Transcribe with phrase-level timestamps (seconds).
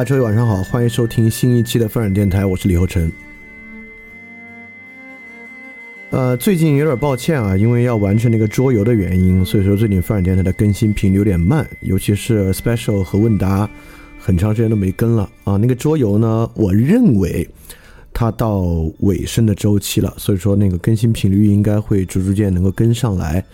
[0.00, 3.12] 大家晚上好，欢迎收听新一期的风染电台，我是李厚成。
[6.08, 13.68] 呃，最近有点抱歉啊，因为要完成那个桌游的原因，所以说最近风染电台的更新频率有点慢，尤其是 special 和问答，
[14.18, 15.58] 很长时间都没更了啊。
[15.58, 17.46] 那个桌游呢，我认为
[18.14, 18.62] 它到
[19.00, 23.44] 尾声的周期了，所以说那个更新频率应该会逐逐渐能够跟上来。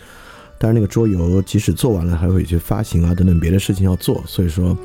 [0.57, 4.77] 但是，那个桌游即使做完了，还会有些发行啊等等别的事情要做，所以说。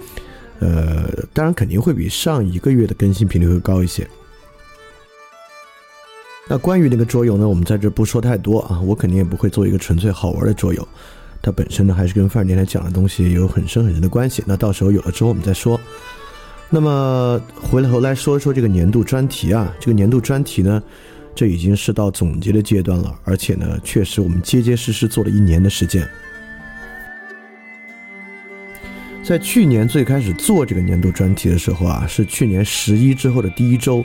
[0.63, 4.07] 呃，当然肯定会比上一个月的更新频率会高一些。
[6.49, 10.87] 那关于那个桌游呢，我们在这不说太多啊，我肯定也不会做一个纯粹好玩的桌游，
[11.41, 14.43] 它本身呢还是跟范儿电台讲的东西有很深很深的关系。
[14.47, 15.81] 那到时候有了之后我们再说。
[16.71, 20.83] 那么回头来说一说这个年度专题啊，这个年度专题呢，
[21.35, 26.07] 这已经是到总结的阶段了，而且呢，确实我们结结实实做了一年的时间。
[29.23, 34.05] 在去年最开始做这个年度专题的时候啊，是去年十一之后的第一周，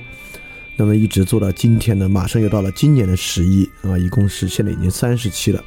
[0.75, 5.61] 那么一直做到今天呢，马上又到了今年的十一啊，一共是现在已经三十期了。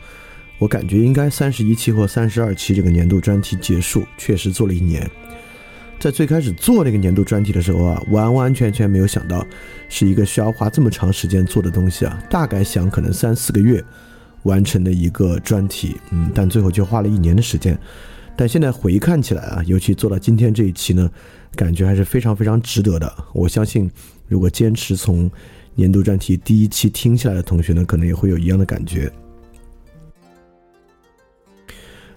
[0.59, 5.11] 我感觉应该三十一期或三十二期这个年度专题结束，确实做了一年。
[5.99, 9.45] 在最开始做这个年度专题的时候啊，完完全全没有想到
[9.89, 13.85] 是一个需要花这么长时间做的东西啊，大概想可能三四个月
[14.45, 17.77] 完成的一个专题，嗯，但最后就花了一年的时间。
[18.37, 21.11] 但现在回看起来啊，尤其做到今天这一期呢，
[21.55, 23.15] 感觉还是非常非常值得的。
[23.35, 23.91] 我相信，
[24.29, 25.31] 如果坚持从
[25.75, 29.13] 年度专题第一期听下来的同学呢，可能也会有一样的感觉。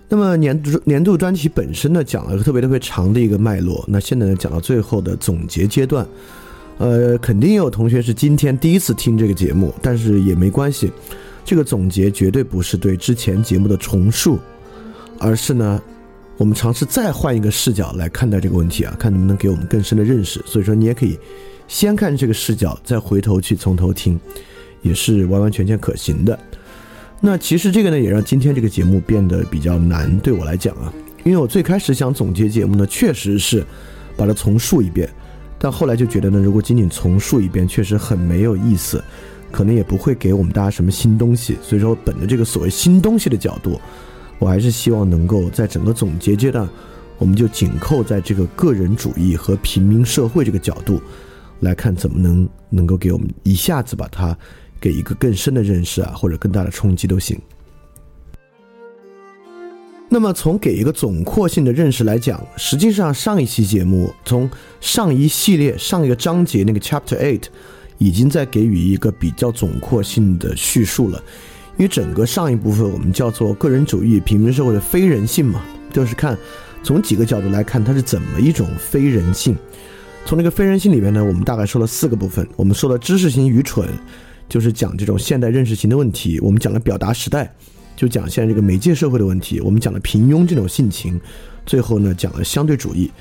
[0.07, 3.83] 那么年度年度专题本身呢，讲了个特别特别长的一个脉络。
[3.87, 6.07] 那现在呢，讲到最后的总结阶段，
[6.77, 10.89] 呃，肯定有同学是今天第一次听这个节目，但是也没关系，
[11.43, 14.39] 这个总结绝对不是对之前节目的重述，
[15.19, 15.81] 而是呢。
[16.43, 20.43] 我们尝试再换一个视角来看待这个问题啊，看能不能给我们更深的认识。
[20.45, 21.17] 所以说，你也可以
[21.69, 24.19] 先看这个视角，再回头去从头听，
[24.81, 26.37] 也是完完全全可行的。
[27.21, 30.93] 那其实这个呢，也让今天这个节目变得比较难对我来讲啊，
[31.23, 33.65] 因为我最开始想总结节目呢，确实是
[34.17, 35.09] 把它重述一遍，
[35.57, 39.01] 但后来就觉得呢，如果仅仅重述一遍，确实很没有意思。
[39.49, 41.57] 可能也不会给我们大家什么新东西。
[41.61, 43.79] 所以说，本着这个所谓新东西的角度，
[44.43, 46.67] 我还是希望能够在整个总结阶段，
[47.17, 51.01] 我们就紧扣在这个个人主义和平民社会这个角度
[51.61, 54.37] 来看，怎么能能够给我们一下子把它
[54.81, 57.39] 给一个更深的认识啊，或者更大的冲击都行。
[60.09, 64.49] 那么从给一个总括性的认识来讲，实际上上一期节目从
[64.81, 67.43] 上一系列上一个章节那个 Chapter Eight
[67.97, 71.23] 已经在给予一个比较总括性的叙述了，
[71.77, 75.61] 因为整个上一部分我们叫做个人主义平民社会的非人性嘛，
[75.91, 76.37] 就是看
[76.83, 79.55] 从几个角度来看它是怎么一种非人性。
[80.25, 83.89] 从那个非人性里面呢，我们大概说了四个部分，我们说了知识型愚蠢，
[84.47, 87.53] 就是讲这种现代认识型的问题，我们讲了表达时代。
[87.95, 91.19] 就讲现在这个媒介社会的问题，我们讲了平庸这种性情，
[91.65, 93.11] 最后呢讲了相对主义，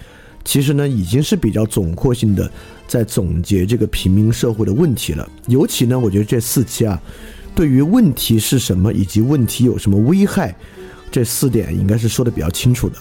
[0.44, 2.50] 其实呢已经是比较总括性的
[2.88, 5.28] 在总结这个平民社会的问题了。
[5.49, 7.00] 尤其呢，我觉得这四期啊，
[7.54, 10.54] 对于问题是什么以及问题有什么危害，
[11.10, 12.96] 这四点应该是说的比较清楚的。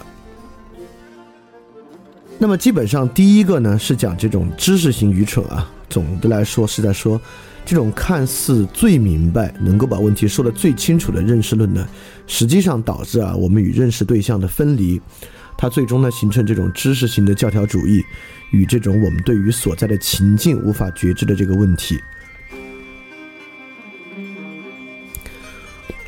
[2.38, 7.20] 那么基本上第一个呢是讲这种知识型愚蠢啊，总的来说是在说。
[7.64, 11.88] 这种看似最明白、能够把问题说得最清楚的认识论呢，
[12.26, 15.00] 实际上导致啊我们与认识对象的分离，
[15.56, 18.02] 它最终呢形成这种知识型的教条主义，
[18.52, 22.00] 与这种我们对于所在的情境无法觉知的这个问题。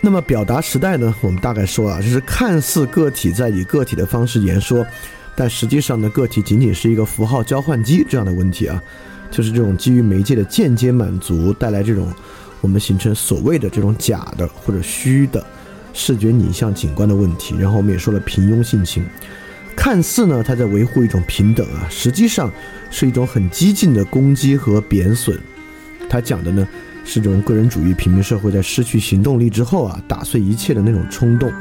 [0.05, 4.85] 那么表达时代呢，我们大概说啊，就是看似个体在以个体的方式言说，
[5.33, 8.83] 但实际上呢，个体仅仅是一个符号交换机这样的问题啊。
[9.31, 12.13] 就是这种基于媒介的间接满足带来这种，
[12.59, 15.41] 我们形成所谓的这种假的或者虚的
[15.93, 17.55] 视觉拟像景观的问题。
[17.57, 19.05] 然后我们也说了平庸性情，
[19.73, 22.51] 看似呢他在维护一种平等啊，实际上
[22.91, 25.39] 是一种很激进的攻击和贬损。
[26.09, 26.67] 他讲的呢
[27.05, 31.51] 是这种个人主义平民社会在失去行动力之后啊，打碎一切的那种冲动。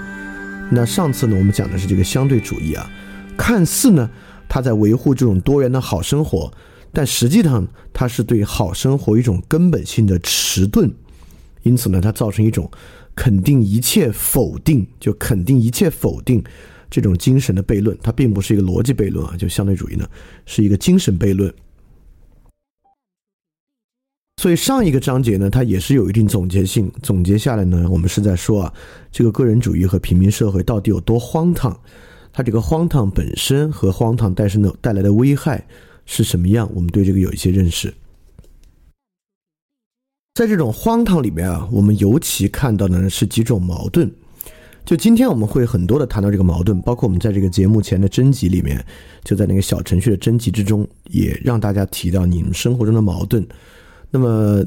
[0.70, 2.90] 那上次呢我们讲的是这个相对主义啊，
[3.36, 4.08] 看似呢
[4.48, 6.52] 他在维护这种多元的好生活。
[6.94, 10.92] 但实际上，它是对好生活一种根本性的迟钝，
[11.62, 12.70] 因此呢，它造成一种
[13.14, 16.44] 肯定一切否定，就肯定一切否定
[16.90, 17.96] 这种精神的悖论。
[18.02, 20.06] 它并不是一个逻辑悖论啊，就相对主义呢
[20.44, 21.50] 是一个精神悖论。
[24.42, 26.90] 所以上一个章节呢，它也是有一定总结性。
[27.00, 28.74] 总结下来呢，我们是在说啊，
[29.12, 31.80] 这个个人主义和平民社会到底有多荒唐？
[32.32, 35.64] 它这个荒唐本身和荒唐带生的带来的危害。
[36.06, 36.68] 是什么样？
[36.74, 37.94] 我们对这个有一些认识。
[40.34, 44.10] 在这种荒唐里面啊，我们尤其看到的呢是几种矛盾。
[44.84, 48.84] 就今天我们会很多的谈到这个矛盾，包括我们在这个节目前的征集里面，
[49.22, 53.46] 就在那个小程序的征集之中，也让大家提到你们生活中的矛盾。
[54.12, 54.64] 那么，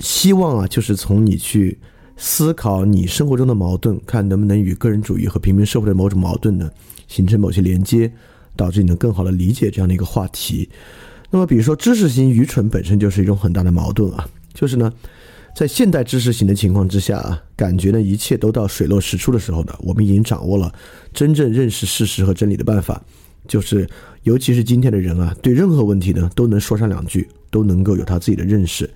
[0.00, 1.78] 希望啊，就是从你去
[2.16, 6.68] 思考你生活中的矛盾，看能不能与个人主义和平民社会的某种矛盾呢，
[7.06, 8.12] 形成某些连接。
[8.56, 10.68] 导致你能更好的理解这样的一个话题。
[11.30, 14.92] 那么，比如说知识型愚蠢本身就是一种很大的矛盾啊，就是呢，
[15.54, 20.74] 在现代知识型的情况之下啊，感觉呢一切都到水落石出的时候呢，我们已经掌握了
[21.14, 23.00] 真正认识事实和真理的办法，
[23.46, 23.88] 就是
[24.24, 28.88] 尤其是今天的人啊，对任何问题呢都能说上两句，都能够有他自己的认识，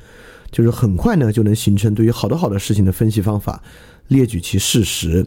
[0.51, 3.63] 就是很快呢就能形成对于好多好多事情的分析方法，
[4.09, 5.27] 列举其事实。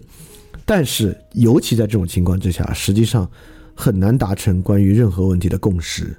[0.66, 3.30] 但是，尤其在这种情况之下，实际上。
[3.78, 6.16] 很难达成关于任何问题的共识，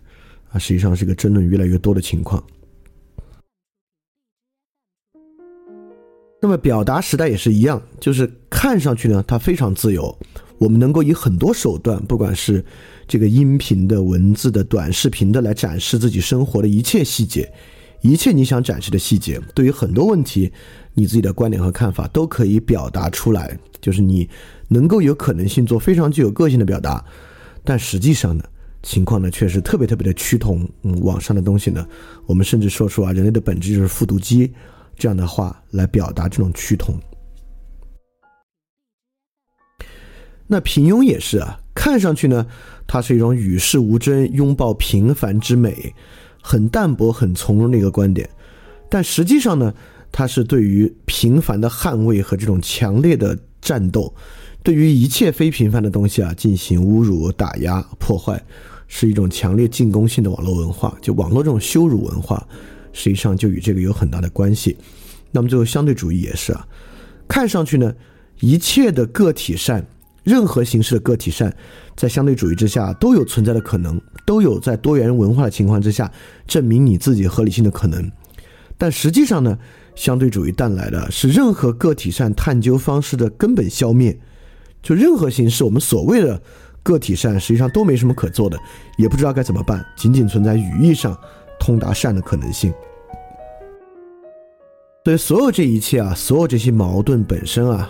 [0.50, 2.44] 啊，实际上是个争论越来越多的情况。
[6.38, 10.14] 那么表达时代也是一样，就是看上去呢，它非常自由，
[10.58, 12.62] 我们能够以很多手段，不管是
[13.08, 17.52] 这个音频的、文字的、短视频的，来展示自己生活的一切细节，
[18.00, 19.40] 一切你想展示的细节。
[19.54, 20.50] 对于很多问题，
[20.94, 24.28] 你自己的观点和看法都可以表达出来，就是你
[24.68, 27.04] 能够有可能性做非常具有个性的表达。
[27.62, 28.44] 但实际上呢，
[28.82, 30.68] 情况呢确实特别特别的趋同。
[30.82, 31.86] 嗯，网上的东西呢，
[32.26, 34.52] 我们甚至说出啊，人类的本质就是复读机
[34.96, 36.98] 这样的话来表达这种趋同。
[40.46, 42.46] 那平庸也是啊，看上去呢，
[42.86, 45.94] 它是一种与世无争、拥抱平凡之美、
[46.40, 48.28] 很淡泊、很从容的一个观点，
[48.88, 49.74] 但实际上呢，
[50.12, 54.14] 它是对于平凡的捍卫和这种强烈的战斗。
[54.62, 58.40] 对于一切非平凡的东西啊，进行侮辱、打压、破坏，
[58.88, 60.96] 是一种强烈进攻性的网络文化。
[61.00, 62.44] 就网络这种羞辱文化，
[62.92, 64.76] 实际上就与这个有很大的关系。
[65.30, 66.66] 那么最后，相对主义也是啊，
[67.28, 67.94] 看上去呢，
[68.40, 69.86] 一切的个体善，
[70.26, 71.54] 任何形式的个体善，
[71.96, 76.10] 在相对主义之下都有存在的可能，都有在多元文化的情况之下
[76.48, 78.10] 证明你自己合理性的可能。
[78.76, 79.56] 但实际上呢，
[79.94, 84.18] 相对主义带来的是任何个体善探究方式的根本消灭。
[84.82, 86.42] 就任何形式，我们所谓的
[86.82, 88.58] 个体善，实际上都没什么可做的，
[88.98, 91.16] 也不知道该怎么办，仅仅存在语义上
[91.60, 92.74] 通达善的可能性。
[95.04, 97.88] 所以，所有这一切啊，所有这些矛盾本身啊，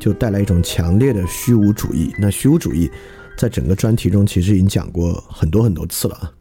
[0.00, 2.12] 就带来一种强烈的虚无主义。
[2.18, 2.90] 那虚无主义，
[3.36, 6.32] 在整个专题中其实已经讲过很多很多次了啊。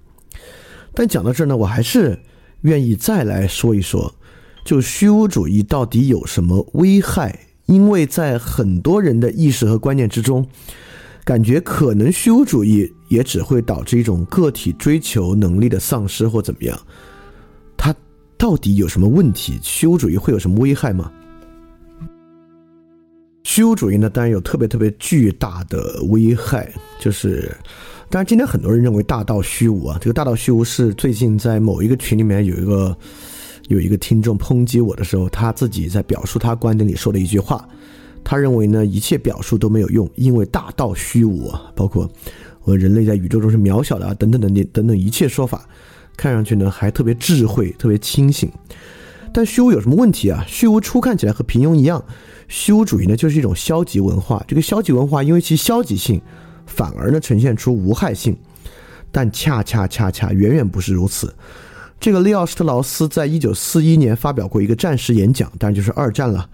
[0.95, 2.17] 但讲到这儿呢，我还是
[2.61, 4.15] 愿意再来说一说，
[4.65, 7.37] 就虚无主义到底有什么危害？
[7.67, 10.47] 因为在很多人的意识和观念之中，
[11.23, 16.79] 感觉可能虚无主义也只会导致一种个体追求能力的丧失或怎么样。
[17.77, 17.93] 它
[18.37, 19.59] 到底有什么问题？
[19.61, 21.11] 虚无主义会有什么危害吗？
[23.43, 27.55] 虚无主义呢，当然有特别特别巨大的危害，就是，
[28.09, 32.95] 当然今天很多人认为大道虚无啊，这个大道虚无是最近在某一个群里面有一个。
[33.67, 37.69] 有一个听众抨击我的时候，他自己在表述他观点里说的一句话，
[38.23, 42.09] 他认为呢一切表述都没有用，因为大道虚无啊，包括
[42.63, 45.69] 我人类在宇宙中是渺小的啊，等等等等等等一切说法，
[46.17, 48.51] 看上去呢还特别智慧，特别清醒。
[49.33, 50.43] 但虚无有什么问题啊？
[50.47, 52.03] 虚无初看起来和平庸一样，
[52.47, 54.43] 虚无主义呢就是一种消极文化。
[54.47, 56.21] 这个消极文化因为其消极性，
[56.65, 58.35] 反而呢呈现出无害性，
[59.11, 61.33] 但恰恰恰恰远远不是如此。
[61.99, 66.49] 这个利奥施特劳斯在一九四一年发表过一个战时演讲，当然就是二战了。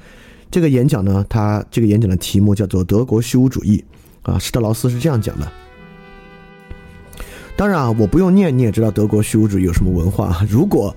[0.50, 3.84] 这个演讲呢，他这个演讲的题目叫做《德国虚无主义》
[4.32, 4.39] 啊。
[4.39, 5.51] 施特劳斯是这样讲的。
[7.55, 10.46] 当然啊，我不用念，你也知道德国虚无主义有什么文化。
[10.50, 10.96] 如果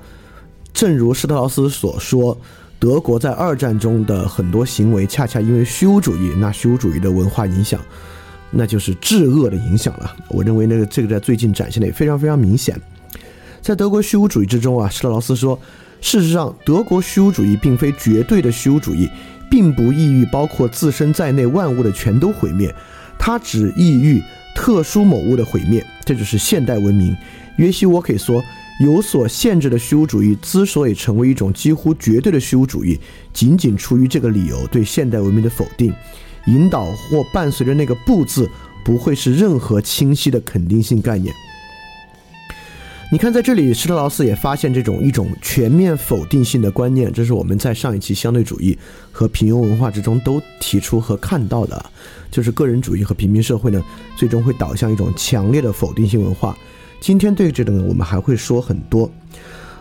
[0.79, 2.39] 正如施特劳斯所说，
[2.79, 7.81] 德国在二战中的很多行为恰恰因为虚无主义，那虚无主义的文化影响，
[8.53, 10.15] 那就是至恶的影响了。
[10.29, 12.81] 我认为那个这个在最近展现的也非常非常明显。
[13.61, 15.59] 在德国虚无主义之中啊，施特劳斯说，
[16.01, 19.11] 事实上，德国虚无主义并非绝对的虚无主义，
[19.51, 22.73] 并不意欲包括自身在内万物的全都毁灭，
[23.19, 24.23] 它只意欲
[24.55, 25.85] 特殊某物的毁灭。
[26.05, 27.17] 这就是现代文明。
[27.57, 28.41] 约西沃可以说，
[28.81, 32.99] 有所限制的虚无主义之所以成为一种几乎绝对的虚无主义，
[33.33, 35.93] 仅仅出于这个理由对现代文明的否定，
[36.47, 38.49] 引导或伴随着那个“不”字，
[38.85, 41.35] 不会是任何清晰的肯定性概念。
[43.11, 48.79] 你看，在这里，施特劳斯也发现这种一种全面否定性的观念，这是我们在上一期相对主义
[49.11, 51.91] 和平庸文化之中都提出和看到的，
[52.31, 53.83] 就是个人主义和平民社会呢，
[54.15, 56.57] 最终会导向一种强烈的否定性文化。
[57.01, 59.11] 今天对这个呢，我们还会说很多。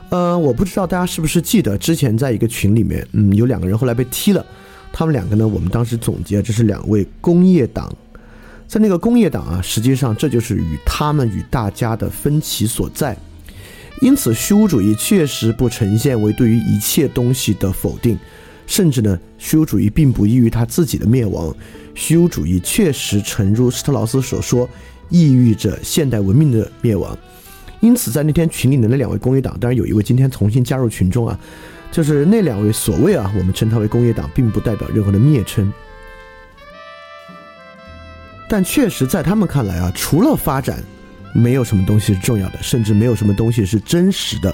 [0.10, 4.46] 呃，我不知道大家是不是记得之前在一个群里面，嗯，有两个人后来被踢了，
[4.94, 7.94] 他们两个呢，我们当时总结，这是两位工业党。
[8.68, 13.18] 在那个工业党啊，实际上这就是与他们与大家的分歧所在。
[14.02, 18.18] 因此，虚无主义确实不呈现为对于一切东西的否定，
[18.66, 21.54] 甚至呢，虚无主义并不异于他自己的灭亡。
[21.96, 24.70] 虚无主义确实，诚如施特劳斯所说，
[25.10, 27.18] 意喻着现代文明的灭亡。
[27.80, 31.40] 因此，在那天群里的那两位工业党，当然有一位今天重新加入群众啊，
[31.92, 35.72] 就是那两位所谓啊，我们称他为工业党，并不代表任何的蔑称。
[38.50, 40.84] 但确实，在他们看来啊，除了发展，
[41.34, 44.54] 没有什么东西是重要的，甚至没有什么东西是真实的。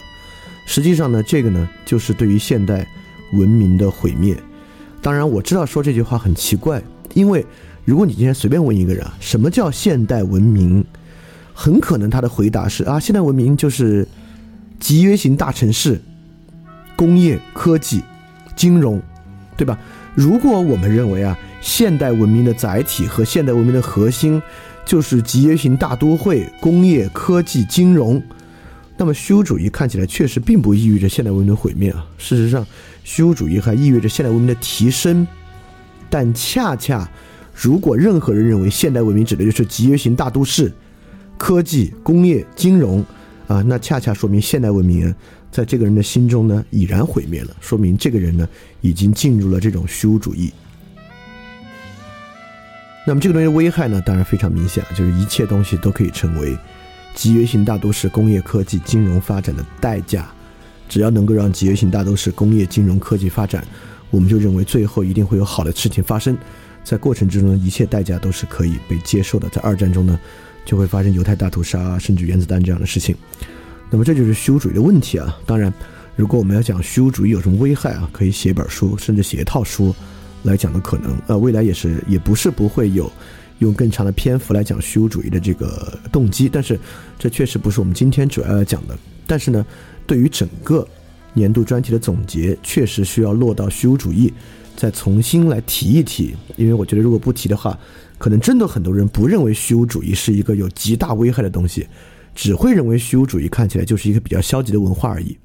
[0.66, 2.86] 实际上呢，这个呢，就是对于现代
[3.32, 4.36] 文明的毁灭。
[5.02, 6.82] 当然，我知道说这句话很奇怪，
[7.14, 7.46] 因为
[7.86, 10.84] 如果你今天随便问一个人啊，什么叫现代文明，
[11.54, 14.08] 很可能他的回答是啊，现代文明就是
[14.80, 16.02] 集约型大城市、
[16.96, 18.02] 工业、科技、
[18.56, 19.02] 金融，
[19.58, 19.78] 对吧？
[20.16, 24.42] 如果我们认为啊，现代文明的载体和现代文明的核心
[24.86, 28.22] 就是集约型大都会、工业、科技、金融，
[28.96, 32.06] 那么虚无主义看起来确实并不意味着现代文明的毁灭啊。
[32.18, 32.66] 事实上，
[33.04, 35.28] 虚无主义还意味着现代文明的提升。
[36.10, 37.10] 但恰恰，
[37.54, 40.74] 如果任何人认为现代文明指的就是集约型大都市、
[41.38, 43.06] 科技、工业、金融
[43.48, 45.14] 啊，那恰恰说明现代文明。
[45.52, 48.50] 在这个人的心中呢，已然毁灭了，说明这个人呢，
[48.82, 50.52] 已经进入了这种虚无主义。
[53.06, 56.58] 那么这个东西危害呢，当然非常明显，就是一切东西都可以成为
[57.14, 60.28] 集约型大都市、工业、科技、金融发展的代价。
[60.90, 63.64] 只要能够让集约型大都市、工业、金融、科技发展，
[64.10, 66.36] 我们就认为最后一定会有好的事情发生。
[66.84, 69.48] 在过程之中，一切代价都是可以被接受的。
[69.50, 70.20] 在二战中呢，
[70.66, 73.16] 就会发生犹太大屠杀，甚至原子弹这样的事情。
[73.90, 75.40] 那么这就是虚无主义的问题啊！
[75.46, 75.72] 当然，
[76.16, 79.96] 如果我们要讲虚无主义有什么危害啊，可以写一本书，甚至写一套书
[80.44, 81.16] 来讲的可能。
[81.28, 83.12] 呃，未来也是，也不是不会有
[83.60, 86.50] 用更长的篇幅来讲虚无主义的这个动机。
[86.52, 86.80] 但是，
[87.20, 88.98] 这确实不是我们今天主要要讲的。
[89.28, 89.66] 但是呢，
[90.08, 90.88] 对于整个
[91.34, 94.34] 年度专题的总结，确实需要落到虚无主义，
[94.76, 96.36] 再重新来提一提。
[96.56, 97.78] 因为我觉得如果不提的话，
[98.18, 101.88] 可能真的很多人不认为虚无主义是一个有极大危害的东西，
[102.34, 105.38] 只会认为虚无主义看起来就是一个比较消极的文化而已。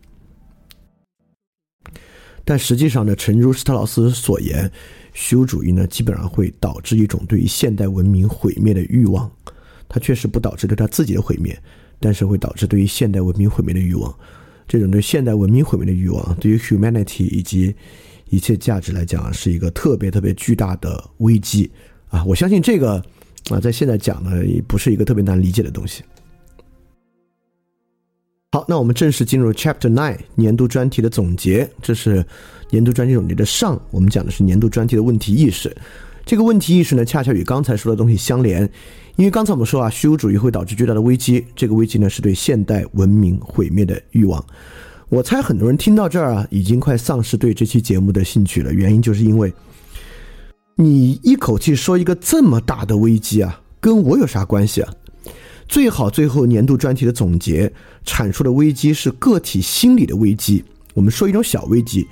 [2.45, 4.71] 但实际上呢，诚如施特劳斯所言，
[5.13, 9.31] 虚无主义呢基本上会导致一种对于现代文明毁灭的欲望。
[9.89, 11.59] 它确实不导致对他自己的毁灭，
[11.99, 14.15] 但是会导致对于现代文明毁灭的欲望。
[14.69, 17.75] 这种对现代文明毁灭的欲望，对于 humanity 以及
[18.29, 21.71] 一切价值来讲，是一个特别特别巨大的危机
[22.11, 22.23] 啊！
[22.25, 23.03] 我相信这个
[23.49, 26.03] 啊，在现在讲呢，也不是一个特别难理解的东西。
[28.53, 31.69] 好，那我们正式进入 Chapter Nine 年度专题的总结。
[31.81, 32.25] 这是
[32.71, 35.75] 年度专题总结的上，我们讲的是年度专题的问题意识。
[36.27, 38.71] 这个问题意识呢，恰恰与刚才说的东西相连。
[39.19, 44.43] 因为刚才我们说啊，虚无主义会导致巨大的危机，这个危机呢是对现代文明毁灭的欲望。
[45.09, 48.73] 我猜很多人听到这儿啊，已经快丧失对这期节目的兴趣了。
[48.73, 49.53] 原因就是因为，
[50.77, 54.95] 你一口气说一个这么大的危机啊，跟我有啥关系啊？
[55.67, 57.73] 最好最后年度专题的总结
[58.07, 60.63] 阐述的危机是个体心理的危机。
[60.95, 62.07] 我们说一种小危机，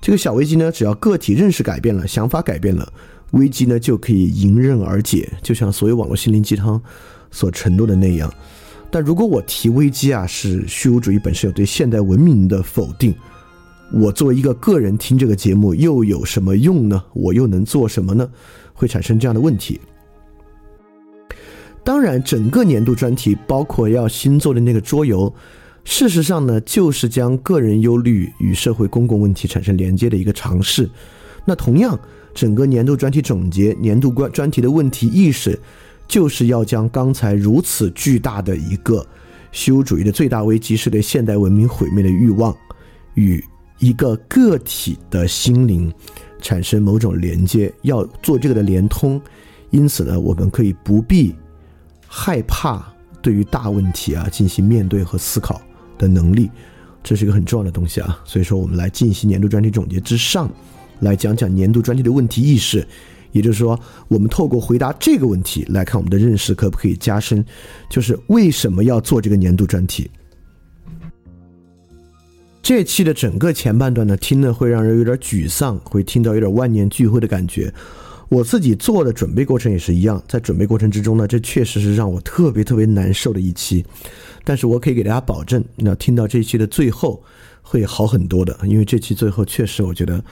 [0.00, 2.92] 这个小危机呢，只要个体认识改变了，想法改变了。
[3.32, 6.80] 危机呢就可以迎刃而解，就像所有网络心灵鸡汤
[7.30, 8.32] 所承诺的那样。
[8.90, 13.14] 但如果我提危机啊，是虚无主义本身有对现代文明的否定，
[13.92, 17.02] 我作为一个个人听这个节目又有什么用呢？
[17.14, 18.28] 我又能做什么呢？
[18.74, 19.80] 会产生这样的问题。
[21.82, 25.34] 当然，整个年度专题包括要新做的那个桌游，
[25.84, 30.88] 事实上呢，就是将个人忧虑与社会公共问题产生连接的一个尝试。
[31.44, 31.98] 那同样。
[32.34, 35.60] 整个年度专题总结、年度关专题的问题意识，
[36.08, 39.06] 就是要将刚才如此巨大的一个
[39.50, 42.56] 虚无主义的最大危机是对现代文明毁灭的欲望，
[43.16, 43.44] 与
[43.80, 45.92] 一个个体的心灵
[46.40, 49.20] 产生某种连接，要做这个的连通。
[49.68, 51.34] 因此呢，我们可以不必
[52.06, 52.82] 害怕
[53.20, 55.60] 对于大问题啊进行面对和思考
[55.98, 56.50] 的能力，
[57.02, 58.18] 这是一个很重要的东西啊。
[58.24, 60.50] 所以说，我们来进行年度专题总结之上。
[61.02, 62.86] 来讲讲年度专题的问题意识，
[63.32, 67.44] 也就是说，我们透过回答这个问题来看我们的认识可不可以加深，
[67.90, 70.08] 就是为什么要做这个年度专题。
[72.62, 77.74] 这期的整个前半段呢，听了会让人有点沮丧，会听到有点万念俱灰的感觉。
[78.28, 83.84] 我自己做的准备过程也是一样，在准备过程之中呢，这确实是让我特别特别难受的一期。
[84.44, 87.20] 但是我可以给大家保证，那听到这一期的最后
[87.60, 90.22] 会好很多的，因为这期最后确实我觉得。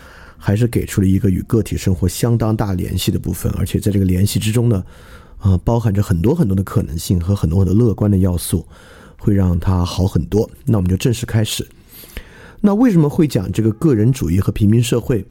[0.43, 4.83] 还是给出了一个与个体生活相当大联系的部分，而且在这个联系之中呢，
[5.37, 8.67] 啊，包含着很多很多的可能性和很多很多乐观的要素，
[9.19, 10.51] 会让它好很多。
[10.65, 11.69] 那我们就正式开始。
[12.63, 15.27] 那为什么会讲这个个人主义和平民社会？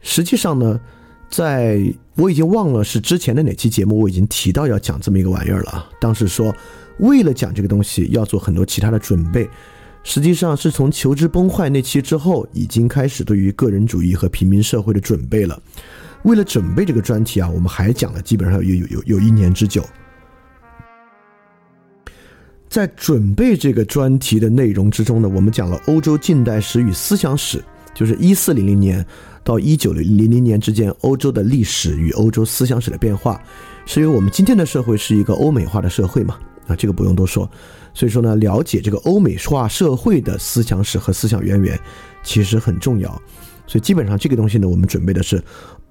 [0.00, 0.80] 实际上呢，
[1.28, 5.86] 在我已经忘了是之前的哪期节目，我已经提到要讲这么一个玩意儿了。
[6.00, 6.54] 当时说，
[6.98, 9.46] 为了讲这个东西，要做很多其他的准备。
[10.08, 15.60] 实际上是从求知崩坏那期之后，已经开始对于个人主义和平民社会的准备了。
[16.22, 19.84] 为了准备这个专题啊，我们还讲了基本上有有有有一年之久。
[22.68, 27.60] 在准备这个专题的内容之中呢，我们讲了欧洲近代史与思想史，
[27.92, 29.04] 就是一四零零年
[29.42, 33.42] 到一九零零年之间欧洲的历史与欧洲思想史的变化。
[33.86, 36.38] 是因为我们今天的社会是一个欧美化的社会嘛？
[36.68, 37.50] 啊，这个不用多说。
[37.96, 41.80] 所以说呢，了解这个欧美化社会的思想史和思想渊源，
[42.22, 43.10] 其实很重要。
[43.66, 45.42] 所以基本上这个东西呢，我们准备的是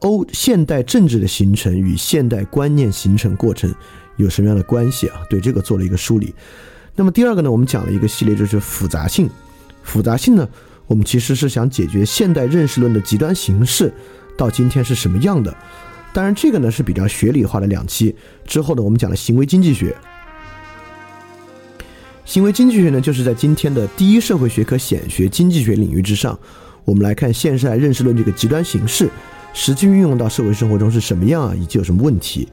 [0.01, 3.73] 欧现代政治的形成与现代观念形成过程
[4.17, 5.21] 有什么样的关系啊？
[5.31, 6.31] 对这个做了一个梳理。
[6.95, 9.27] 那么第二个呢，我们讲了一个系列，就是复杂性。
[9.81, 10.47] 复杂性呢，
[10.85, 13.91] 我们其实是想解决现代认识论的极端形式
[14.37, 15.51] 到今天是什么样的。
[16.13, 18.15] 当然，这个呢是比较学理化的两期。
[18.45, 19.95] 之后呢，我们讲了行为经济学。
[22.25, 26.37] 行为经济学呢，就是在今天的第一社会学科显学经济学领域之上，
[26.83, 28.03] 我们来看现在认识。
[28.03, 29.07] 论这个极端形式，
[29.53, 32.47] 实际运用到社会生活中是什么样啊，以及有什么问题。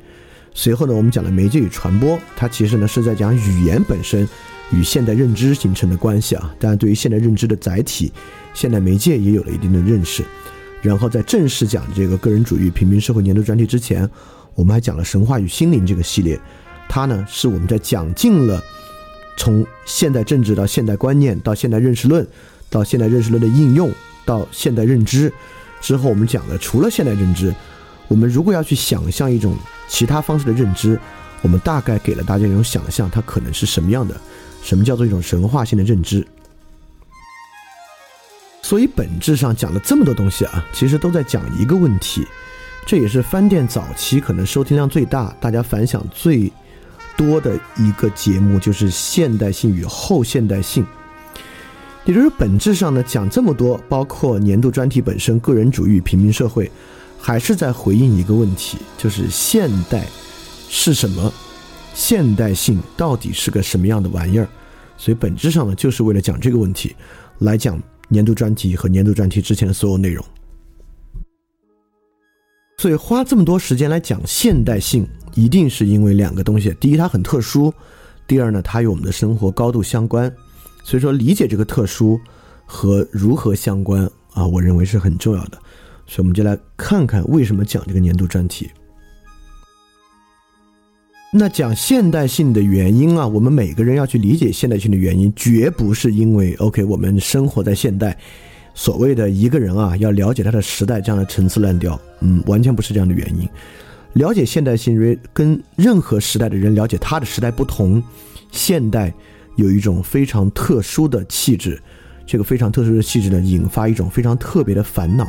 [0.53, 4.29] 随后呢，我们讲了媒介与传播，它其实呢是在讲语言本身
[4.73, 6.55] 与现代认知形成的关系啊。
[6.61, 8.13] 当然，对于现代认知的载体，
[8.53, 10.23] 现代媒介也有了一定的认识。
[10.83, 14.09] 然后在正式讲这个个人主义平民社会年度专题之前，
[14.55, 16.39] 我们还讲了神话与心灵这个系列，
[16.91, 18.63] 它呢是我们在讲尽了。
[19.37, 22.27] 从现代政治到现代观念，到现代认识论，
[22.71, 23.91] 到现代认识论的应用，
[24.25, 25.33] 到现代认知
[25.81, 27.55] 之后，我们讲的除了现代认知，
[28.09, 29.57] 我们如果要去想象一种
[29.89, 30.99] 其他方式的认知，
[31.41, 34.15] 我们大概给了大家一种想象，它可能是什么样的？
[34.63, 36.25] 什么叫做一种神话性的认知？
[38.63, 42.25] 所以本质上讲了这么多东西啊，其实都在讲一个问题，
[42.87, 46.51] 这也是翻店早期可能收听量最大、大家反响最
[47.17, 50.85] 多的一个节目，就是现代性与后现代性。
[52.05, 56.71] 也就是本质上呢，讲这么多，包括年度专题本身，个人主义、平民社会，
[57.19, 60.05] 还是在回应一个问题，就是现代
[60.69, 61.33] 是什么？
[61.95, 64.49] 现代性到底是个什么样的玩意儿？
[64.97, 66.97] 所以本质上呢，就是为了讲这个问题，
[67.39, 70.25] 来讲年度专题和年度专题之前的所有内容。
[72.79, 77.73] 所以花这么多时间来讲现代性，一定是因为两个东西：第一，它很特殊；
[78.27, 80.33] 第二呢，它与我们的生活高度相关。
[80.83, 82.21] 所以说，理解这个特殊
[82.67, 85.59] 和如何相关啊，我认为是很重要的。
[86.09, 88.69] 所以我们就来看看为什么讲这个年度专题。
[91.33, 98.19] 那讲现代性的原因啊，我们每个人要去理解现代性的原因，绝不是因为 OK 我们生活在现代，
[98.75, 103.49] 所谓的一个人啊要了解他的时代这样的陈词滥调，嗯，完全不是这样的原因。
[104.15, 108.03] 了解现代性，因为跟任何时代的人了解他的时代不同，
[108.51, 109.13] 现代。
[109.57, 111.79] 有一种非常特殊的气质，
[112.25, 115.27] 这个非常特殊的气质呢，引发一种非常特别的烦恼。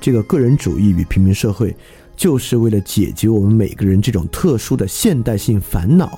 [0.00, 1.76] 这个个人主义与平民社会，
[2.16, 6.16] 就是为了解决我们每个人这种特殊的现代性烦恼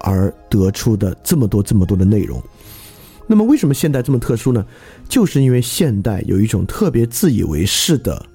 [0.00, 2.38] 而得出的这么多这么多的内容。
[3.26, 4.66] 那么，为什么现代这么特殊呢？
[5.08, 8.26] 就是因为现代有一种特别自以为是的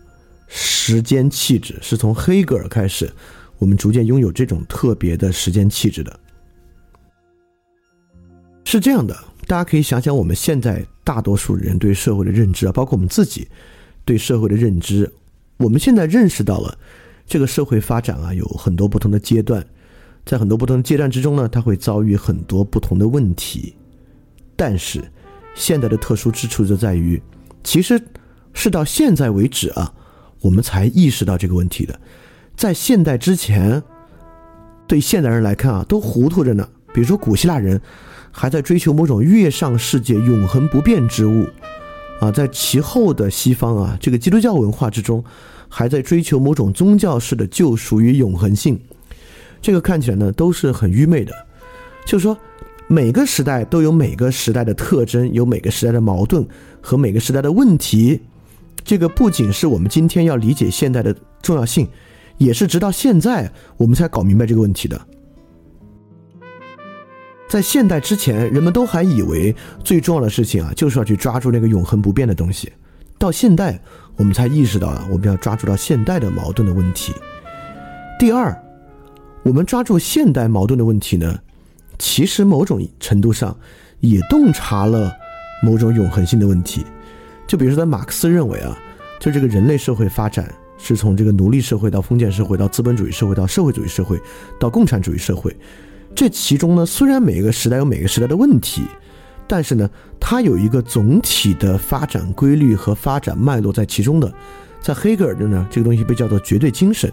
[0.48, 3.12] 时间气质，是从黑格尔开始，
[3.60, 6.20] 我们逐渐拥有这种特别的时间气质的。
[8.64, 13.48] 是这样的，大家可以想想，我们现在大多数人对社会的认知啊，包括我们自己
[14.04, 15.12] 对社会的认知，
[15.58, 16.78] 我们现在认识到了
[17.26, 19.66] 这个社会发展啊，有很多不同的阶段，
[20.26, 23.74] 在很多不同的阶段之中呢，它会遭遇很多不同的问题。
[24.58, 25.10] 但是，
[25.56, 27.22] 现在的特殊之处就在于，
[27.64, 27.98] 其实
[28.52, 29.94] 是到现在为止啊，
[30.42, 31.98] 我们才意识到这个问题的。
[32.58, 33.82] 在现代之前，
[34.86, 36.68] 对现代人来看啊，都糊涂着呢。
[36.94, 37.80] 比如说古希腊人。
[38.30, 41.48] 还在追求某种月上世界永恒不变之物，
[42.20, 45.24] 啊，在其后的西方啊，这个基督教文化之中，
[45.68, 48.80] 还在追求某种宗教式的救赎与永恒性，
[49.60, 51.34] 这个看起来呢都是很愚昧的。
[52.06, 52.38] 就是说，
[52.90, 56.48] 每个时代都有每个时代的特征，有每个时代的矛盾
[56.82, 58.22] 和每个时代的问题。
[58.84, 61.86] 这个不仅是我们今天要理解现代的重要性，
[62.38, 65.00] 也是直到现在我们才搞明白这个问题的。
[67.50, 72.72] 在现代之前，人们都还以为最重要的事情啊，就是要去抓住那个永恒不变的东西。
[73.18, 73.78] 到现代，
[74.16, 77.14] 我们才意识到啊，我们要抓住到现代的矛盾的问题。
[78.18, 78.58] 第二，
[79.44, 81.40] 我们抓住现代矛盾的问题呢，
[82.00, 83.58] 其实某种程度上
[84.00, 85.12] 也洞察了
[85.64, 86.86] 某种永恒性的问题。
[87.48, 88.78] 就比如说，在马克思认为啊，
[89.20, 94.20] 就这个人类社会发展是从这个奴隶社会到封建社会，到资本主义社会，到社会主义社会，
[94.60, 95.56] 到共产主义社会。
[96.14, 98.84] 这其中呢，虽然每个时代有每个时代的问题，
[99.48, 104.32] 但是呢，它有一个总体的发展规律和发展脉络在其中的。
[104.82, 107.12] 在黑格尔的呢，这个东西被叫做绝对精神。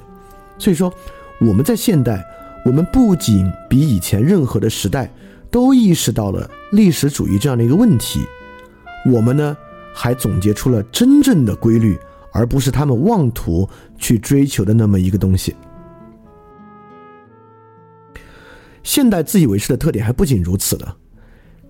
[0.58, 0.92] 所以说，
[1.40, 2.24] 我们在现代，
[2.64, 5.12] 我们不仅比以前任何的时代
[5.50, 8.20] 都意识到了历史主义这样的一个问题，
[9.12, 9.57] 我们呢，
[9.94, 11.98] 还总结出了真正的规律，
[12.33, 15.55] 而不是他们妄图去追求的那么一个东西。
[18.83, 20.96] 现代自以为是的特点还不仅如此呢，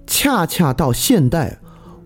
[0.07, 1.59] 恰恰到现代，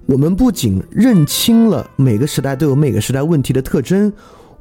[0.07, 4.13] 我们不仅认清了每个时代都有每个时代问题的特征，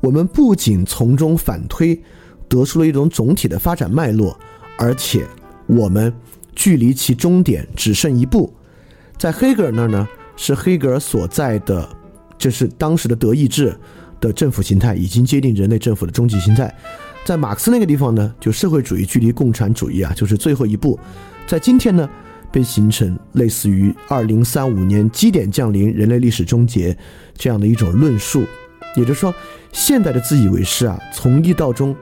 [0.02, 2.02] 我们不仅从中反推，
[2.48, 4.38] 得出了一种总体的发展脉络，
[4.78, 5.26] 而且
[5.66, 6.14] 我们
[6.56, 8.54] 距离其终点只剩一步。
[9.18, 11.88] 在黑格尔那儿呢，是黑格尔所在的，
[12.38, 13.76] 这是当时的德意志
[14.20, 16.74] 的政府形态已经接近人类政府的终极形态。
[17.26, 20.98] 在马克思那个地方呢，就社会主义距离共产主义啊，就是最后一步。
[21.46, 22.10] 在今天呢，
[22.52, 26.98] 被形成类似于二零三五年基点降临、人类历史终结
[27.36, 28.46] 这样的一种论述。
[28.96, 29.34] 也就是说，
[29.74, 31.96] 现代的自以为是啊，从一到终，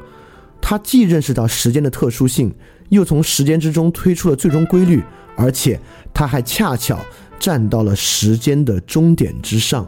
[0.67, 2.51] 他既认识到时间的特殊性，
[2.89, 4.99] 又从时间之中推出了最终规律，
[5.35, 5.79] 而且
[6.11, 6.97] 他还恰巧
[7.37, 9.87] 站到了时间的终点之上。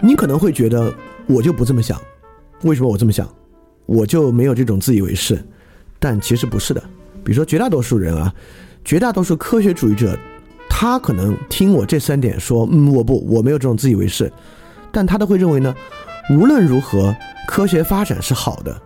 [0.00, 0.94] 你可能会觉得。
[1.26, 2.00] 我就不这么想，
[2.62, 3.28] 为什么我这么想？
[3.84, 5.38] 我就没有这种自以为是，
[5.98, 6.82] 但其实不是的。
[7.22, 8.32] 比如说，绝大多数人啊，
[8.82, 10.18] 绝大多数科学主义者，
[10.70, 14.32] 他可能听我这三点说，嗯，我不，我没有这种自以为是，
[14.90, 15.74] 但他都会认为呢，
[16.30, 18.80] 无论如何，科学发展是好的。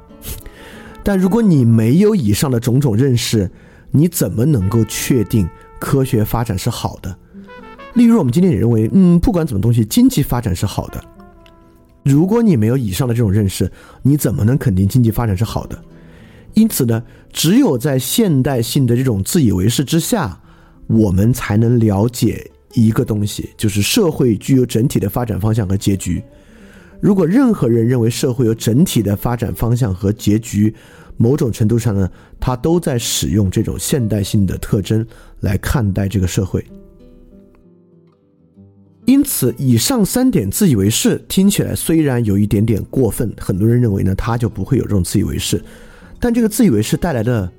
[1.02, 3.50] 但如果你没有以上的种种认识，
[3.90, 5.48] 你怎么能够确定
[5.80, 7.16] 科学发展是好的？
[7.94, 11.02] 例如，我们今天也认为，嗯，不管怎么东西，经济发展是好的。
[12.04, 13.70] 如果你没有以上的这种认识，
[14.02, 15.76] 你怎么能肯定经济发展是好的？
[16.54, 17.02] 因此呢，
[17.32, 20.40] 只有在现代性的这种自以为是之下，
[20.86, 26.22] 我们才能了解一个东西，就是社会具有整体的发展方向和结局。
[27.02, 30.72] 如果任何人认为社会有整体的发展方向和结局，
[31.16, 35.04] 某种程度上呢，他都在使用这种现代性的特征
[35.40, 36.64] 来看待这个社会。
[39.04, 45.60] 因此，以上三点自以为是听起来虽然有一点点过分，很多人认为呢，他就不会有这种自以为是。
[46.20, 47.50] 但这个自以为是带来的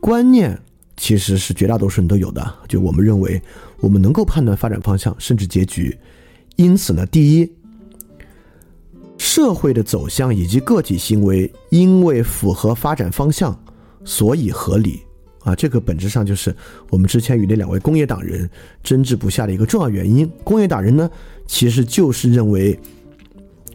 [0.00, 0.60] 观念，
[0.96, 2.54] 其实是绝大多数人都有的。
[2.66, 3.40] 就我们认为，
[3.78, 5.96] 我们能够判断发展方向，甚至结局。
[6.56, 7.52] 因此呢，第一，
[9.18, 13.54] 社会的走向以及个体行为，因为符合发展方向，
[14.04, 15.02] 所以合理。
[15.44, 16.54] 啊，这个本质上就是
[16.90, 18.48] 我们之前与那两位工业党人
[18.82, 20.30] 争执不下的一个重要原因。
[20.44, 21.08] 工业党人呢，
[21.46, 22.78] 其实就是认为，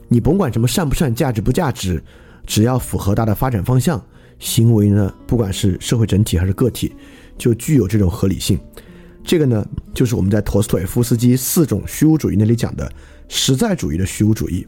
[0.08, 2.03] 你甭管什么善不善、价值不价值。
[2.45, 4.03] 只要符合大的发展方向，
[4.38, 6.93] 行为呢，不管是社会整体还是个体，
[7.38, 8.60] 就具有这种合理性。
[9.23, 12.91] 这个呢，就是我们在陀思妥耶夫斯基四种虚无主义那里讲的
[13.29, 14.67] 实在主义的虚无主义。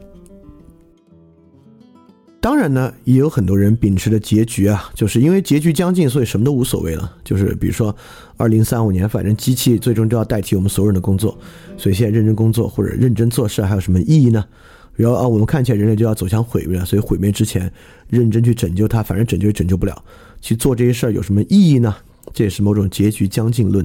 [2.45, 7.11] 当然呢，也有很多人秉持的结局啊，就是因为结局将近，所以什么都无所谓了。
[7.23, 7.95] 就是比如说，
[8.37, 11.35] 二零三五年，反正机器最终都要代替我们所有人的工作，
[11.75, 14.45] 所以现在认真工作或者认真做事还有什么意义呢？
[14.93, 17.73] 然后啊，我们看起来人类就要走向毁灭，所以毁灭之前
[18.11, 20.03] 认真去拯救它，反正拯救也拯救不了，
[20.39, 21.95] 去做这些事儿有什么意义呢？
[22.31, 23.83] 这也是某种结局将近论。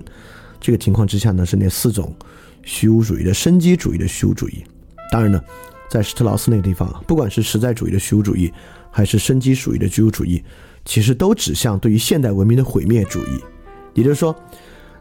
[0.61, 2.15] 这个情况之下呢，是那四种
[2.63, 4.63] 虚无主义的生机主义的虚无主义。
[5.11, 5.43] 当然呢，
[5.91, 8.51] 在施特劳斯那个地方，不管是实在主义的虚无主义，
[8.93, 10.41] 还是生机主义的虚无主义，
[10.85, 13.41] 其实都指向对于现代文明的毁灭主义。
[13.93, 14.33] 也就是说，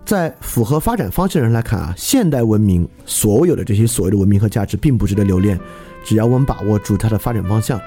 [0.04, 5.60] 在符合发展方向的人来看啊，现代文明所有的这些所谓的文明和价值并不值得留恋。
[6.04, 7.80] 只要我们把握住它的发展方向，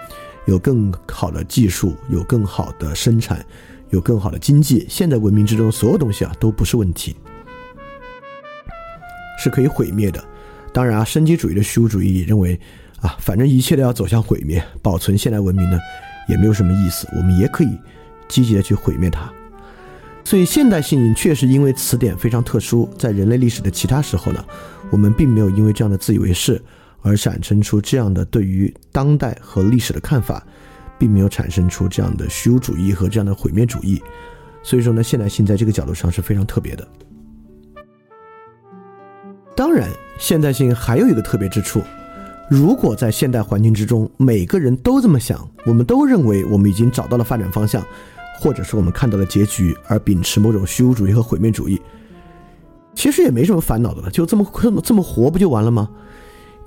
[0.46, 3.44] 有更好的技术，有更好的生产，
[3.90, 7.16] 有更好的经济，现代文明之中所有东西啊都不是问题，
[9.42, 10.22] 是可以毁灭的。
[10.72, 12.58] 当然啊，生机主义的虚无主义认为
[13.02, 15.78] 啊，反正一切都要走向毁灭，保存现代文明呢
[16.28, 17.78] 也没有什么意思，我们也可以
[18.28, 19.30] 积极的去毁灭它。
[20.24, 24.42] 所以现代性确实因为词典非常特殊，在人类历史的其他时候呢，
[24.90, 26.62] 我们并没有因为这样的自以为是。
[27.04, 30.40] 而产生出这样的对于当代和历史的看法，
[31.00, 34.00] 并没有产生出这样的虚无主义和这样的毁灭主义。
[34.62, 36.88] 所以说呢，现代性在这个角度上是非常特别的。
[39.56, 41.82] 当然，现代性还有一个特别之处：
[42.52, 47.82] 如果在现代环境之中，每个人都这么想，我们都认为我们已经找到了发展方向，
[48.38, 51.80] 或者是我们看到了结局，而秉持某种虚无主义和毁灭主义，
[52.94, 55.88] 其实也没什么烦恼的了，就这么这么这么活不就完了吗？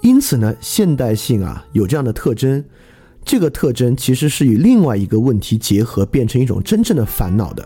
[0.02, 2.66] 因此呢，现代性啊有这样的特征，
[3.24, 7.64] 这个特征其实是与另外一个问题结合，变成一种真正的烦恼的。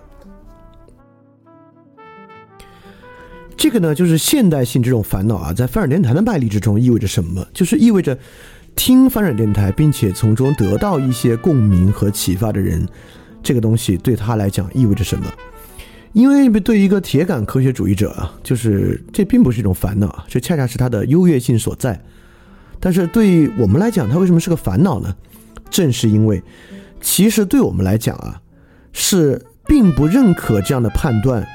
[3.60, 7.46] 这个呢，就是现代性这种烦恼啊，在翻转电台的卖力之中意味着什么？
[7.54, 8.18] 就是意味着
[8.74, 12.88] 听翻转电台，并且从中得到一些共鸣和启发的人，
[13.44, 15.26] 这个东西对他来讲意味着什么？
[16.14, 22.02] 因为对于一个铁杆科学主义者啊，就是这并不是一种烦恼，这恰恰是他的优越性所在。
[22.80, 25.14] 但是对于我们来讲，它为什么是个烦恼呢？
[25.70, 26.42] 正是因为，
[27.02, 28.40] 其实对我们来讲啊，
[28.94, 31.46] 是并不认可这样的判断，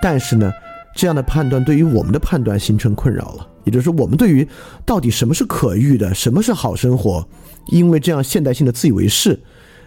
[0.00, 0.52] 但是呢，
[0.98, 3.48] 这样的判断对于我们的判断形成困扰了。
[3.62, 4.46] 也就是说，我们对于
[4.84, 7.24] 到底什么是可遇的，什么是好生活，
[7.68, 9.38] 因为这样现代性的自以为是，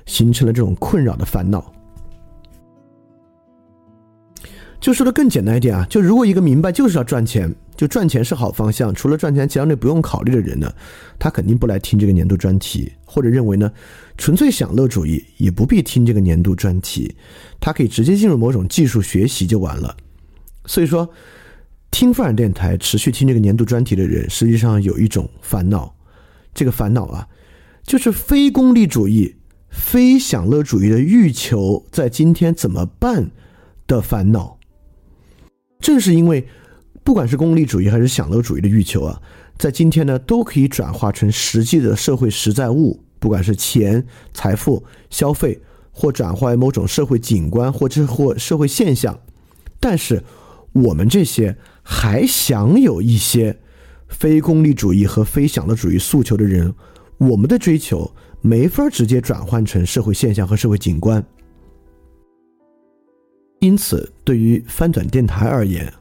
[0.06, 1.70] 形成了这种困扰的烦恼。
[4.80, 10.72] 就说的更简单一点啊，就如果一个明白就是要赚钱，就赚钱是好方向，除了赚钱其他那不用考虑的人呢，
[11.20, 13.70] 他肯定不来听这个年度专题，或者认为呢，
[14.18, 17.14] 纯粹享乐主义也不必听这个年度专题，
[17.60, 19.94] 他可以直接进入某种技术学习就完了。
[20.66, 21.10] 所以说，
[21.90, 25.96] 听富尔电台持续听这个年度专题的人，实际上有一种烦恼，
[26.54, 27.28] 这个烦恼啊，
[27.84, 29.36] 就是非功利主义、
[29.70, 33.32] 非享乐主义的欲求在今天怎么办
[33.88, 34.60] 的烦恼。
[35.80, 36.48] 正是因为，
[37.04, 39.22] 不管是功利主义还是享乐主义的欲求啊，
[39.58, 45.60] 在今天呢，都可以转化成实际的社会实在物，不管是钱、财富、消费，
[45.92, 49.20] 或转化为某种社会景观，或者或社会现象。
[49.80, 50.24] 但是，
[50.74, 53.60] 我们这些还享有一些
[54.08, 56.74] 非功利主义和非享乐主义诉求的人，
[57.18, 58.10] 我们的追求
[58.42, 61.24] 没法直接转换成社会现象和社会景观。
[63.60, 65.92] 因此，对于翻转电台而言，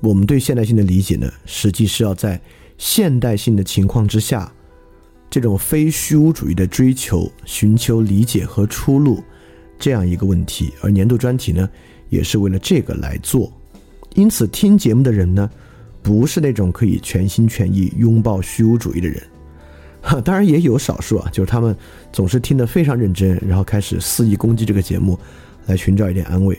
[0.00, 2.40] 我们对现代性的理解呢，实际是要在
[2.78, 4.52] 现代性的情况之下，
[5.28, 9.22] 这种非虚无主义的追求、寻求理解和出路
[9.78, 10.72] 这样一个问题。
[10.82, 11.68] 而年度专题呢，
[12.08, 13.52] 也是为了这个来做。
[14.16, 15.48] 因此，听节目的人呢，
[16.02, 19.22] 不是那种可以全心全意拥抱虚无主义的人。
[20.00, 21.76] 哈，当然也有少数啊，就是他们
[22.12, 25.18] 总是听得非常认真，然后开始肆意攻击这个节目，
[25.66, 26.58] 来寻找一点安慰。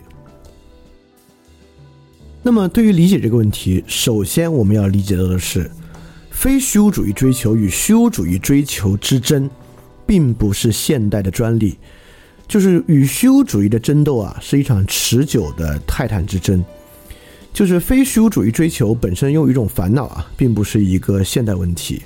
[2.43, 5.69] 那么，对于理解这个问题，首先我们要理解到的是，
[6.29, 9.49] 非虚无主义追求与虚无主义追求之争，
[10.05, 11.77] 并不是现代的专利，
[12.47, 16.63] 就是与虚无主义的争斗啊，是一场持久的泰坦之争。
[17.57, 22.03] 就是非虚无主义追求本身有一种烦恼啊，并不是一个现代问题。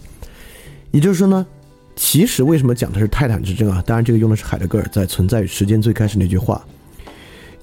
[0.91, 1.45] 也就是说呢，
[1.93, 3.83] 其实为什么讲的是泰坦之争啊？
[3.85, 6.65] 当然，这个用的是海德格尔在《存在与时间》最开始那句话。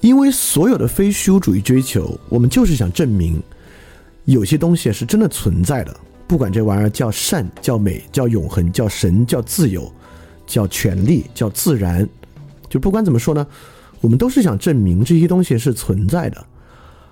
[0.01, 3.41] 因为所有的非虚无主义追求，我们就是想证明，
[4.25, 5.99] 有些东西是真的存在的。
[6.27, 9.91] 不管这玩意儿叫善、叫美、叫永恒、叫神、叫自由、
[10.45, 12.07] 叫权利、叫自然，
[12.69, 13.47] 就不管怎么说呢，
[13.99, 16.45] 我们都是想证明这些东西是存在的。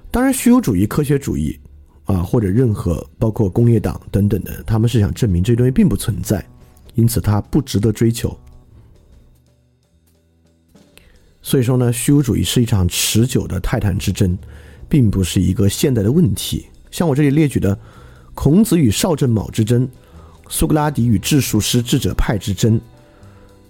[0.10, 1.60] 当然，虚无主义、科学主义
[2.06, 6.44] 啊，或者任何包括工业党等等的，他们是想证明这些东西并不存在，
[6.96, 8.36] 因此它不值得追求。
[11.42, 14.38] 所以说呢，虚无主义是一场持久的泰坦之争，
[14.90, 16.66] 并不是一个现代的问题。
[16.90, 17.78] 像我这里列举的，
[18.34, 19.88] 孔子与少正卯之争，
[20.50, 22.80] 苏格拉底与智术师智者派之争，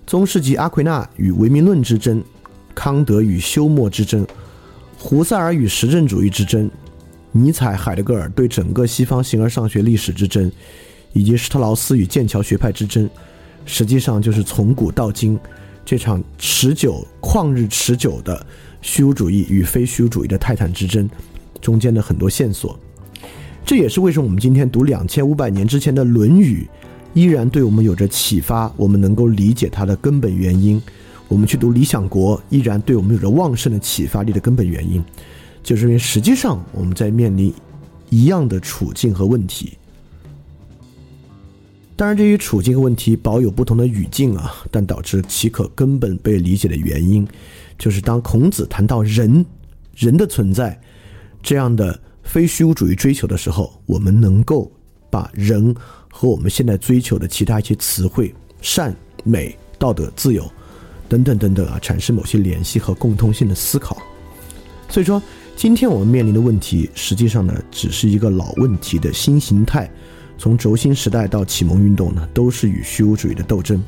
[0.06, 2.24] 中世纪阿奎那与唯名论之争，
[2.74, 4.26] 康德与休谟之争，
[5.10, 6.70] 胡塞尔与实证主义之争，
[7.32, 10.52] 尼采、海德格尔对整个西方形而上学历史之争，
[11.14, 13.10] 以及施特劳斯与剑桥学派之争，
[13.66, 15.40] 实际上就是从古到今。
[15.86, 18.46] 这场持久、旷日持久的
[18.82, 21.10] 虚无主义与非虚无主义的泰坦之争，
[21.62, 22.78] 中间的很多线索，
[23.66, 26.68] 这也是为什么我们今天读两千五百年之前的《论语》，
[27.18, 30.82] 依然对我们有着启发，我们能够理解它的根本原因。
[31.28, 35.04] 我们去读《理想国》，依然对我们有着旺盛的启发力的根本原因，
[35.62, 37.54] 就是因为实际上我们在面临
[38.10, 39.78] 一样的处境和问题。
[41.98, 47.28] 当然，这些处境和问题保有不同的语境啊，但导致其可根本被理解的原因，
[47.78, 49.44] 就是当孔子谈到人、
[49.96, 50.80] 人的存在
[51.42, 54.72] 这样的非虚无主义追求的时候，我们能够
[55.10, 55.76] 把人
[56.12, 60.50] 和我们现在追求的其他一些词汇——善、美、道德、自由
[61.08, 63.98] 等等等等啊，产生某些联系和共通性的思考。
[64.90, 65.22] 所以说，
[65.56, 69.90] 今天我们面临的问题，实际上呢，只是一个老问题的新形态。
[70.38, 73.84] 从轴心时代到启蒙运动呢，都是与虚无主义的斗争。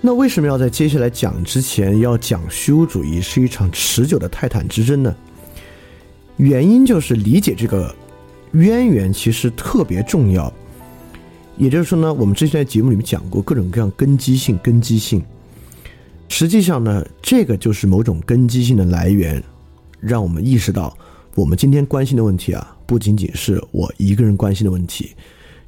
[0.00, 5.14] 那为什么要在接下来讲之前要讲虚无主义是一场持久的泰坦之争呢？
[6.36, 7.94] 原因就是理解这个
[8.52, 10.52] 渊源其实特别重要。
[11.56, 15.22] 也就是说呢，我们之前在节目里面讲过各种各样根基性、根基性。
[16.28, 19.42] 实际上呢，这个就是某种根基性的来源，
[20.00, 20.96] 让我们意识到
[21.34, 22.76] 我们今天关心的问题啊。
[22.86, 25.12] 不仅仅是我一个人关心的问题，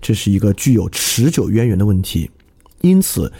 [0.02, 2.30] 这是一个具有持久渊源的问题。
[2.82, 3.32] 因此，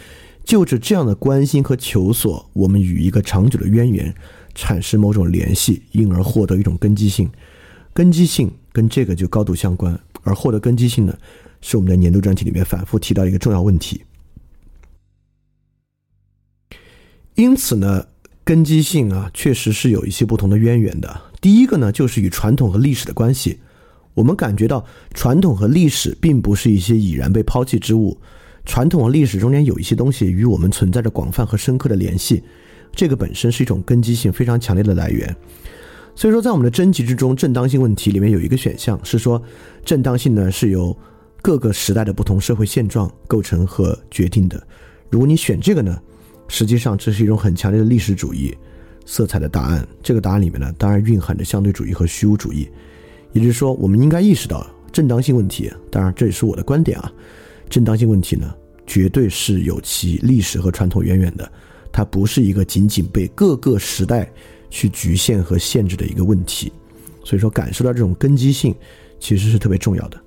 [0.43, 4.13] 就着这样的关心和求索，我们与一个长久的渊源
[4.55, 7.29] 产生某种联系，因而获得一种根基性。
[7.93, 9.99] 根基性跟这个就高度相关。
[10.23, 11.17] 而获得根基性呢，
[11.61, 14.03] 是我们在年度专题里面反复提到一个重要问题。
[17.35, 18.07] 因此呢，
[18.43, 21.21] 根基性啊，确实是有一些不同的渊源的。
[21.39, 23.59] 第一个呢，就是与传统和历史的关系。
[24.15, 28.19] 我们感觉到传统和历史并不是一些已然被抛弃之物，
[28.65, 32.41] 传统和历史中间有一些东西与我们存在着广泛和深刻的联系，
[32.95, 35.35] 这个本身是一种根基性非常强烈的来源。
[36.15, 39.39] 所以说，在我们的征集之中，正当性问题里面有一个选项是说，
[39.85, 40.97] 正当性呢是由
[41.47, 44.61] 各个时代的不同社会现状构成和决定的。
[45.09, 45.97] 如果你选这个呢，
[46.49, 48.53] 实际上这是一种很强烈的历史主义
[49.05, 49.87] 色彩的答案。
[50.03, 52.67] 这个答案里面呢，当然蕴含着相对主义和虚无主义。
[53.31, 55.71] 也就是说，我们应该意识到正当性问题。
[55.89, 57.09] 当然，这也是我的观点啊。
[57.69, 58.53] 正当性问题呢，
[58.85, 61.49] 绝对是有其历史和传统渊源的，
[61.93, 64.29] 它不是一个仅仅被各个时代
[64.69, 66.73] 去局限和限制的一个问题。
[67.23, 68.75] 所以说，感受到这种根基性
[69.17, 70.21] 其实是特别重要的。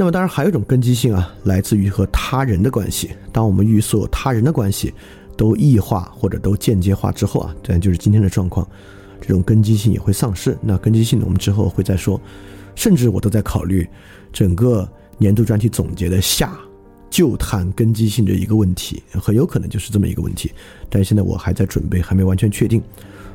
[0.00, 3.10] 那么，当然还有一种根基性啊，来自于和他人的关系。
[3.30, 4.94] 当我们与所有他人的关系
[5.36, 8.66] 都异化或者都间接化之后啊，这样就是今天的状况。
[9.20, 10.56] 这种根基性也会丧失。
[10.62, 11.26] 那根基性呢？
[11.26, 12.18] 我们之后会再说。
[12.74, 13.86] 甚至我都在考虑
[14.32, 16.58] 整个年度专题总结的下
[17.10, 20.50] 就谈根基性的一个问题，很有可能就是这么一个问题。
[20.88, 22.82] 但现在我还在准备，还没完全确定。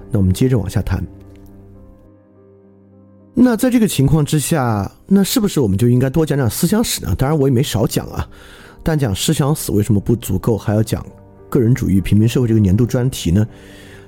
[0.10, 1.06] 那我们接着往下谈。
[3.38, 7.14] 那在这个情况之下，那是不是我们就应该多讲讲思想史呢？
[7.18, 8.26] 当然我也没少讲啊，
[8.82, 11.06] 但讲思想史为什么不足够，还要讲
[11.50, 13.46] 个人主义、平民社会这个年度专题呢？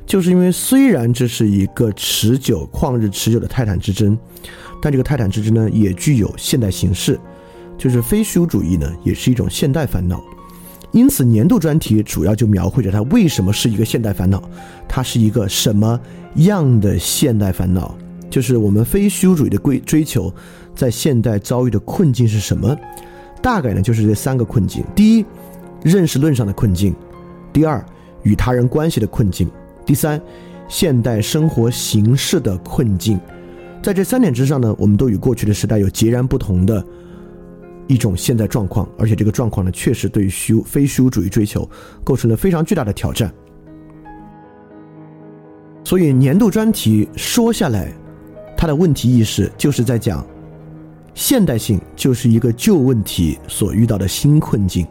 [0.06, 4.18] 就是因为虽然这是一个持久、旷日持久的泰坦之争，
[4.82, 7.20] 但这个泰坦之争呢，也具有现代形式，
[7.78, 10.24] 就是非虚无主义呢，也是一种现代烦恼。
[10.94, 14.42] 因此，年度专题主要就描绘着它为什么是一个现代烦恼，
[14.88, 16.00] 它是一个什么
[16.36, 17.94] 样的现代烦恼。
[18.30, 20.34] 就是我们非虚无主义的追追求，
[20.76, 22.76] 在现代遭遇的困境是什么？
[23.42, 25.26] 大概呢就是这三个困境：第一，
[25.84, 26.92] 认识论上的困境；
[27.54, 27.84] 第二，
[28.24, 29.48] 与他人关系的困境；
[29.86, 30.22] 第三，
[30.68, 33.20] 现代生活形式的困境。
[33.82, 36.86] 在这三点之上呢，我们都与过去的时代有截然不同的
[37.86, 41.70] 一种现代状况，而且这个状况呢，确实对于虚非虚无主义追求
[42.04, 43.32] 构成了非常巨大的挑战。
[45.84, 47.94] 所以年度专题说下来。
[48.58, 50.26] 他的问题意识就是在讲，
[51.14, 54.86] 现代性就是一个旧问题所遇到的新困境，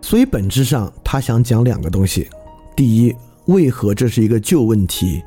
[0.00, 2.28] 所以本质上他想讲两个东西：
[2.76, 3.14] 第一，
[3.46, 5.22] 为何这是一个旧问题？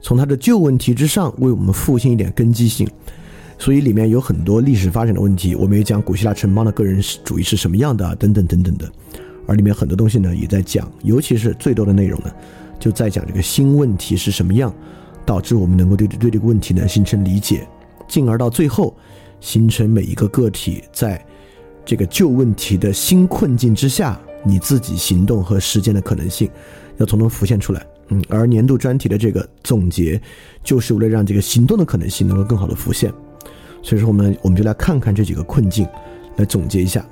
[0.00, 2.88] 从他的旧问题之上为我们复兴一点根基性。
[3.58, 8.90] 所以里面有很多历史发展的问题，我们也讲古希腊城邦的个人主义是什么样的，等等等等的。
[9.46, 12.32] 而里面很多东西呢也在讲，尤其是最多的内容呢，
[12.80, 14.74] 就在讲这个新问题是什么样。
[15.24, 17.66] 导致我们能够对对这个问题呢形成理解，
[18.08, 18.96] 进而到最后
[19.40, 21.24] 形成每一个个体在
[21.84, 26.50] 这个旧问题的新困境之下，你自己行动和实践的可能性
[26.98, 27.84] 要从中浮现出来。
[28.08, 30.20] 嗯，而年度专题的这个总结，
[30.62, 33.12] 就是为了让这个行动的可能性能够更好的浮现。
[33.82, 35.86] 所以说，我们我们就来看看这几个困境，
[36.36, 37.04] 来总结一下。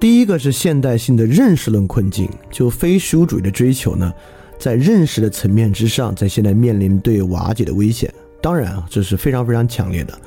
[0.00, 4.12] 第一个是现代性的认识论困境，就非虚无主义的追求呢。
[4.58, 8.12] 在认识的层面之上，在现在面临对瓦解的危险。
[8.40, 10.18] 当然啊，这是非常非常强烈的。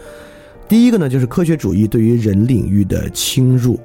[0.67, 3.79] 第一个呢，就是科学主义对于人领域的侵入。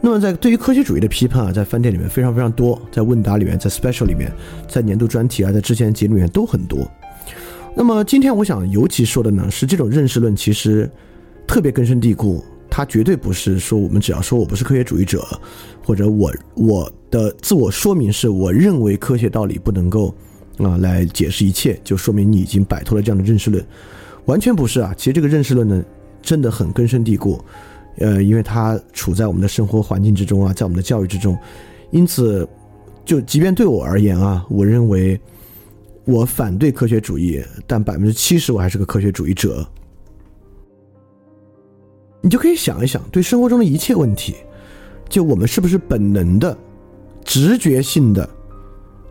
[0.00, 4.30] 那么，在对于科学主义的批判啊，在饭店里面非常非常多，在问答里面，在 special 里面，
[4.68, 6.90] 在年度专题啊，在之前节目里面都很多。
[7.74, 10.90] 那么今天我想尤其说的呢，是这种认识论其实
[11.46, 12.44] 特别根深蒂固。
[12.74, 15.22] 它绝对不是说我们只要说我不是科学主义者，
[15.84, 20.14] 或者我我的自我说明是我认为科学道理不能够
[20.56, 23.62] 啊来解释一切，就说明你已经摆脱了这样的认识论，
[24.24, 24.94] 完全不是啊。
[24.96, 25.84] 其实这个认识论呢，
[26.22, 27.44] 真的很根深蒂固，
[27.98, 31.36] 呃，因为它处在我们的生活环境之中啊，在我们的教育之中，
[31.90, 32.48] 因此，
[33.04, 35.20] 就即便对我而言啊，我认为
[36.06, 39.68] 我反对科学主义，但百分之七十我还是个科学主义者。
[42.22, 44.36] 你就可以想一想，对生活中的一切问题，
[45.08, 46.56] 就我们是不是本能的、
[47.24, 48.26] 直觉性的，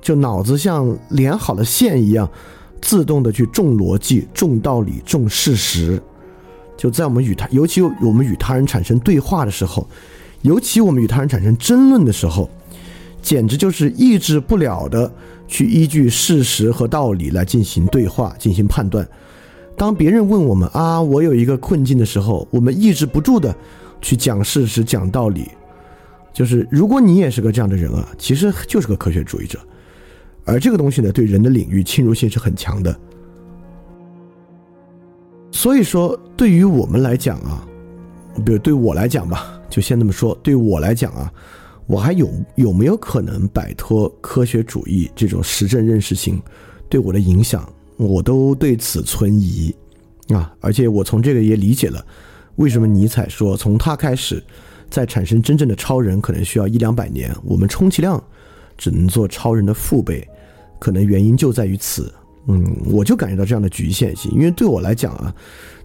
[0.01, 2.27] 就脑子像连好了线一样，
[2.81, 6.01] 自动的去重逻辑、重道理、重事实。
[6.77, 9.85] 就在我们与他，尤其我们与他人产生对话的时候，
[10.41, 12.49] 尤其我们与他人产生争论的时候，
[13.21, 15.11] 简直就是抑制不了的
[15.47, 19.07] 去依据事实和道理来进行对话、进行判断。
[19.77, 23.55] 当别人问我们啊，我有一个困境的时候，我们抑制不住的
[23.99, 25.47] 去讲事实、讲道理。
[26.33, 29.59] 就是如果你也是个这样的人啊，其实就是个科学主义者。
[30.45, 32.95] 而这个东西呢，对人的领域侵入性是很强的。
[35.51, 37.67] 所以说，对于我们来讲啊，
[38.45, 40.37] 比如对我来讲吧，就先这么说。
[40.41, 41.31] 对我来讲啊，
[41.85, 46.41] 我还有有没有可能摆脱科学主义这种实证认识性
[46.87, 47.67] 对我的影响？
[48.01, 49.73] 我都对此存疑，
[50.29, 52.03] 啊，而且我从这个也理解了，
[52.55, 54.43] 为什么尼采说从他开始，
[54.89, 58.21] 在产生真正的超人可能需要一两百年，我们充其量
[58.75, 60.27] 只能做超人的父辈，
[60.79, 62.11] 可能原因就在于此。
[62.47, 65.31] 嗯，我就感觉到这样的局限性，因为对我来讲啊，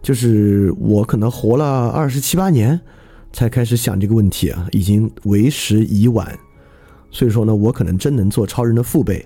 [0.01, 2.81] 就是我可能活了二十七八年
[3.31, 6.27] 才开始想这个问题啊，已经为时已晚，
[7.11, 9.23] 所以说呢，我可能真能做超人的父辈。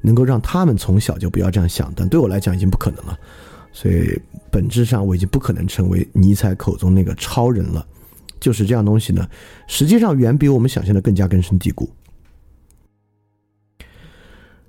[0.00, 3.18] 能够让他们从小就不要这样想，但对我来讲已经不可能了，
[3.72, 4.20] 所以
[4.50, 7.86] 本质上我已经不可能成为尼采口中那个超人了。
[8.40, 9.28] 就是这样东西呢，
[9.66, 11.90] 实际上远比我们想象的更加根深蒂固。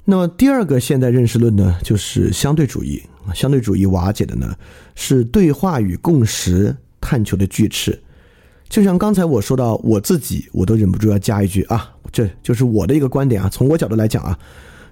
[0.03, 3.01] 那么第二个现代认识论呢，就是相对主义。
[3.35, 4.53] 相对主义瓦解的呢，
[4.95, 7.97] 是对话与共识探求的锯齿。
[8.67, 14.37] 就像刚才我说到我自己，我都忍不住要加一句啊，这就是我的一个观点啊，从我角度来讲啊。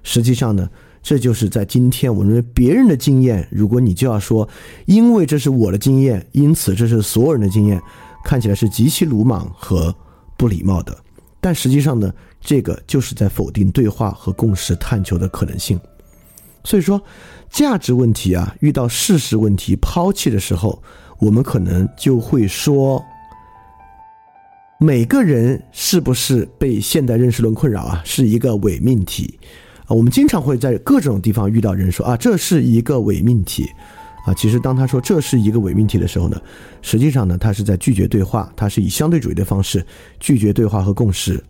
[0.02, 0.68] 实际上呢，
[1.02, 4.48] 这就是在今天，我认为别人的经验，如果你就要说，
[4.86, 7.80] 因为这是我的经验，因此这是所有人的经验，
[8.24, 9.94] 看起来是极其鲁莽和
[10.36, 10.96] 不礼貌的。
[11.40, 15.80] 但实际上呢，这个就是在否定对话和共识探求的可能性。
[16.64, 17.00] 所以说，
[17.48, 20.82] 价值问题啊，遇到事实问题抛弃的时候，
[21.18, 23.02] 我们可能就会说，
[24.78, 29.38] 每个人是不是被现代认识论困扰啊，是一个伪命题
[29.94, 33.66] 我们经常会在各种地方遇到人说啊，这是一个伪命题
[34.24, 34.32] 啊。
[34.34, 36.40] 其实当他说这是一个伪命题的时候呢，
[36.80, 39.84] 实际上呢，他是在拒绝对话，他是以相对主义的方式
[40.20, 41.42] 拒绝对话和共识。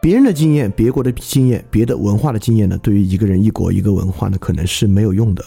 [0.00, 5.44] 别人的经验、别国的经验、别的文化的经验呢，对于一个人、一国、一个文化呢，可能是没有用的，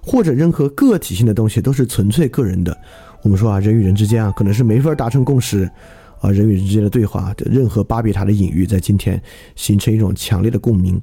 [0.00, 2.76] 或者任何个体性的东西都是纯粹个人的。
[3.22, 5.70] 我们说啊，人与人之间啊，可能是没法达成共识
[6.22, 9.20] 啊，人与人之间的对话，任何巴别塔的隐喻，在今天
[9.56, 10.98] 形成一种强烈的共鸣，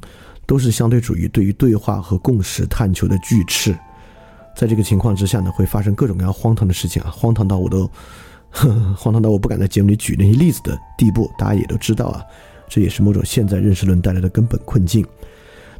[0.45, 3.77] 都是相对主义对于对话和共识探求的巨斥。
[4.55, 7.89] 在这个情况之下呢，会发生各种各样荒唐的事情啊，荒唐到我都
[8.95, 12.23] 荒唐到我不敢在节目里举那些例子的地步，大家也都知道啊。
[12.69, 15.05] 这也是某种现在认识论带来的根本困境。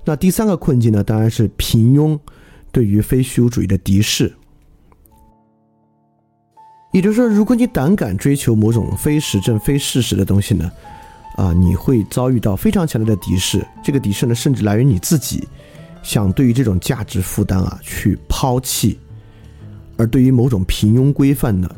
[0.04, 2.20] 那第三个困境呢，当然是平庸
[2.72, 4.34] 对于非虚无主义的敌视。
[6.92, 10.72] 也就是说，如果你胆敢追求某种非实证、非事实的东西呢，
[11.36, 13.66] 啊，你会遭遇到非常强烈的敌视。
[13.84, 15.48] 这个敌视呢，甚至来源于你自己
[16.02, 18.98] 想对于这种价值负担啊去抛弃，
[19.98, 21.70] 而对于某种平庸规范呢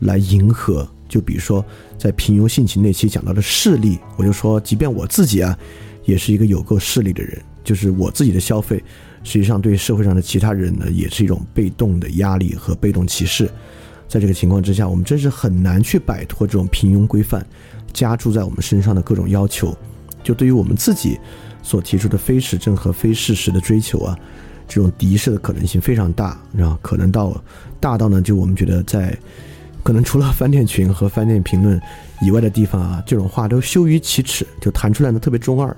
[0.00, 0.88] 来迎合。
[1.08, 1.64] 就比如说，
[1.96, 5.56] 在平庸性情那期讲到的势力，我就说，即便我自己啊，
[6.04, 7.40] 也是一个有够势力的人。
[7.62, 8.82] 就是我自己的消费，
[9.22, 13.50] 实际上对社会上的其他人呢，也是一种被动的压力和被动歧视。
[14.08, 17.44] 在这个情况之下，我们真是很难去摆脱这种平庸规范
[17.92, 19.76] 加注在我们身上的各种要求。
[20.22, 21.18] 就对于我们自己
[21.62, 24.18] 所提出的非实证和非事实的追求啊，
[24.66, 27.40] 这种敌视的可能性非常大，然后可能到
[27.78, 29.16] 大到呢，就我们觉得在。
[29.82, 31.80] 可能除了饭店群和饭店评论
[32.20, 35.76] 以外的地方啊，这种话都羞于启齿，就谈出来呢特别中二。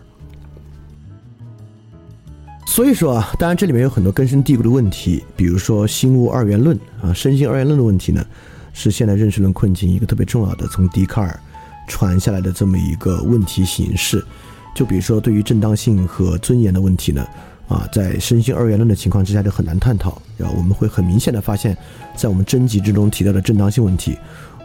[2.68, 8.22] 所以说啊，当然这里面有很多根深蒂固的问题，比如说心物二元论啊，身心二元论的问题呢，
[8.74, 11.40] 是现代认识论困境一个特别重要的从笛卡尔
[11.88, 14.22] 传下来的这么一个问题形式。
[14.74, 17.26] 就比如说对于正当性和尊严的问题呢。
[17.68, 20.22] 啊，在身心二元论的情况之下就很难探讨。
[20.38, 21.76] 然后我们会很明显的发现，
[22.16, 24.16] 在我们征集之中提到的正当性问题，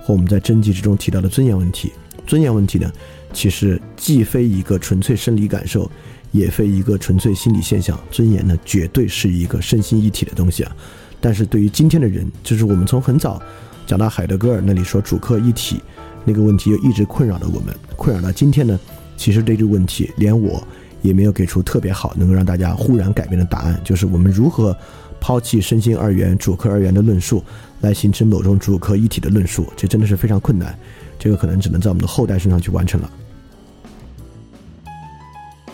[0.05, 1.91] 或我们在征集之中提到的尊严问题，
[2.25, 2.89] 尊严问题呢，
[3.33, 5.91] 其实既非一个纯粹生理感受，
[6.33, 7.97] 也非一个纯粹心理现象。
[8.11, 10.75] 尊严呢，绝对是一个身心一体的东西啊。
[11.21, 13.41] 但是对于今天的人，就是我们从很早
[13.87, 15.81] 讲到海德格尔那里说主客一体
[16.25, 18.77] 那个问题，又一直困扰着我们，困扰到今天呢，
[19.15, 20.61] 其实这个问题，连我。
[21.03, 24.73] 也没有给出特别好能够让大家忽然改变的答案，就是我们如何
[25.19, 27.43] 抛弃身心二元、主客二元的论述，
[27.81, 30.73] 来形成某种主客一体的论述，这真的是非常困难。
[31.19, 33.11] 这个可能只能在我们的后代身上去完成了。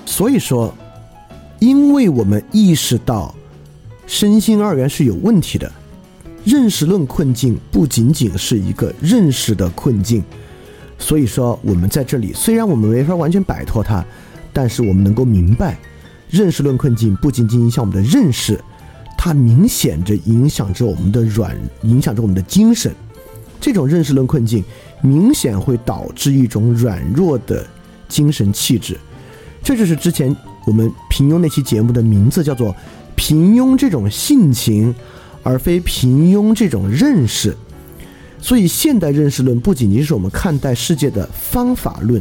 [0.10, 0.74] 所以说，
[1.60, 3.34] 因为我们意识到
[4.08, 5.72] 身心二元是有问题的，
[6.44, 10.24] 认识论困境不仅仅是一个认识的困境，
[10.98, 14.04] 所以说我们在这里虽然我们没法完全摆脱它。
[14.52, 15.78] 但是我们能够明白，
[16.28, 18.60] 认识论困境不仅仅影响我们的认识，
[19.16, 22.92] 它明显着影响着我们的软，影响着我们的精神。
[23.62, 24.64] 这种认识论困境
[25.04, 27.64] 明显会导致一种软弱的
[28.08, 28.98] 精神气质。
[29.70, 32.76] 这就是之前我们平庸那期节目的名字，叫做
[33.16, 34.96] “平庸这种性情”，
[35.44, 37.56] 而非平庸这种认识。
[38.42, 42.20] 所以，现代认识论不仅仅是我们看待世界的方法论。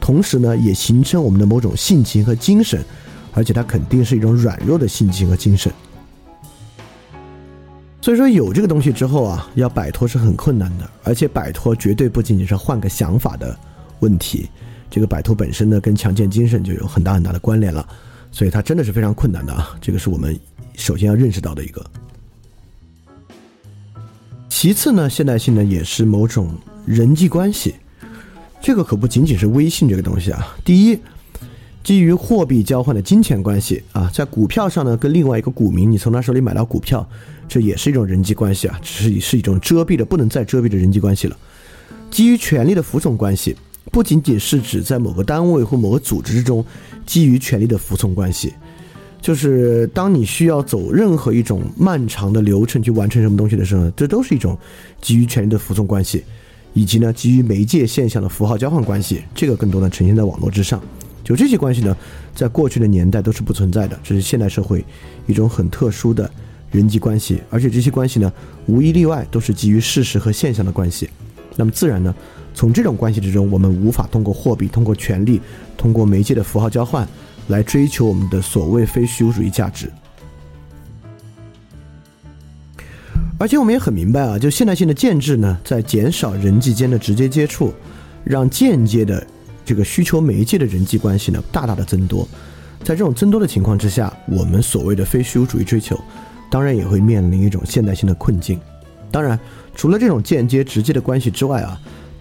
[0.00, 2.82] 同时呢，也形成我们的某种性情和精神，
[3.34, 5.70] 而且它肯定是一种软弱的性情和精神。
[8.00, 13.54] 所以说，有这个东西之后啊，要摆脱是很困难的，而且摆脱绝对不仅仅是换个想法的
[14.00, 14.48] 问题。
[14.90, 17.86] 这个摆脱本身呢，跟强健精神就有很大很大的关联了，
[18.32, 19.76] 所以它真的是非常困难的啊。
[19.80, 20.38] 这个是我们
[20.76, 21.84] 首先要认识到的一个。
[24.48, 26.52] 其次呢，现代性呢，也是某种
[26.84, 27.74] 人际关系。
[28.60, 30.56] 这个可不仅仅是微信这个东西啊。
[30.64, 30.98] 第一，
[31.84, 37.08] 基于货币交换的金钱关系啊，在股票上呢，跟另外一个股民，你从他手里买到股票，
[37.46, 41.36] 这也是一种人际关系啊，只是是一种遮蔽的不能再遮蔽的人际关系了。
[42.10, 43.54] 基于权力的服从关系，
[43.90, 46.64] 不仅仅是指在某个单位或某个组织之中
[47.06, 48.54] 基于权力的服从关系，
[49.20, 54.56] 就是当你需要走任何一种漫长的流程去完成什么东西的时候，这都是一种
[55.00, 56.24] 基于权力的服从关系。
[56.74, 60.80] 以及呢，基于媒介现象的符号交换关系，这个更多的呈现在网络之上。
[61.24, 61.96] 就这些关系呢，
[62.34, 64.84] 在过去的年代都是不存在的，这是现代社会
[65.26, 66.30] 一种很特殊的
[66.70, 67.40] 人际关系。
[67.50, 68.32] 而且这些关系呢，
[68.66, 71.08] 无一例外都是基于事实和现象的关系。
[71.56, 72.14] 那么自然呢，
[72.58, 75.40] 从这种关系之中，我们无法通过货币、通过权力、
[75.76, 77.06] 通过媒介的符号交换
[77.46, 79.88] 来追求我们的所谓非虚无主义价值。
[83.38, 87.72] 而且我们也很明白啊，就现代性的建制呢，在减少人际间的直接接触，
[88.24, 89.24] 让间接的
[89.64, 92.26] 这个需求媒介的人际关系呢大大的增多。
[92.80, 95.96] 在这种增多的情况之下，我们所谓的非虚无主义追求，
[96.50, 98.58] 当然也会面临一种现代性的困境。
[99.12, 99.38] 当然，
[99.76, 101.80] 除了这种间接直接的关系之外啊，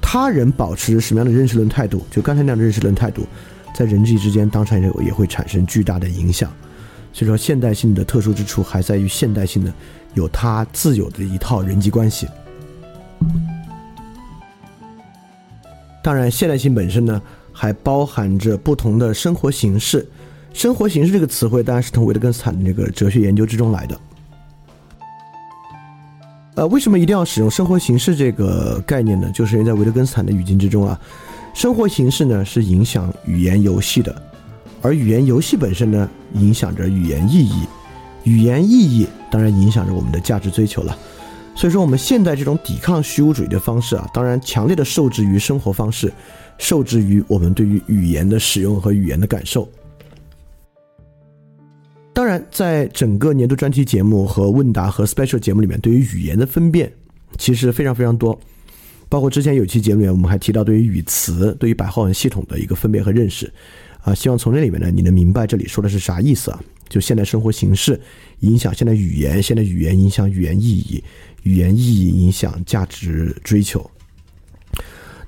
[0.09, 3.27] 他人保持什么样的认识论态度，就刚才那样的认识论态度，
[3.75, 6.49] 在人际之间当然也也会产生巨大的影响。
[7.11, 9.73] 所以说，现代性的特殊之处还在于现代性的。
[10.13, 12.25] 有它自有的一套人际关系。
[16.01, 20.07] 当然，现代性本身呢，还包含着不同的生活形式。
[20.53, 23.99] 生活形式这个词汇，当然是从维特根斯坦的那个哲学研究之中来的。
[26.57, 29.29] 呃，为什么一定要使用生活形式这个概念呢？
[29.31, 30.99] 就是因为在维特根斯坦的语境之中啊，
[31.53, 34.19] 生活形式呢是影响语言游戏的，
[34.81, 37.67] 而语言游戏本身呢，影响着语言意义。
[38.23, 40.97] 语言意义当然影响着我们的价值追求了，
[41.53, 46.11] 所以说我们现在这种抵抗虚无主义的方式啊，当然强烈的受制于生活方式，
[46.57, 49.69] 受制于我们对于语言的使用和语言的感受。
[52.17, 56.91] 当然，在整个年度专题节目和问答和 special 节目里面，对于语言的分辨
[57.37, 58.41] 其实非常非常多，
[59.07, 63.53] 包括之前有期节目里面我们还提到对于语词、对于白话文系统的一个分辨和认识，
[64.01, 66.59] 啊，希望从这里面呢，你能明白这里说的是啥意思啊。
[66.89, 68.01] 就现代生活形式
[68.39, 71.03] 影响现代语言，现代语言影响语言意义，
[71.43, 73.87] 语言意义影响价值追求。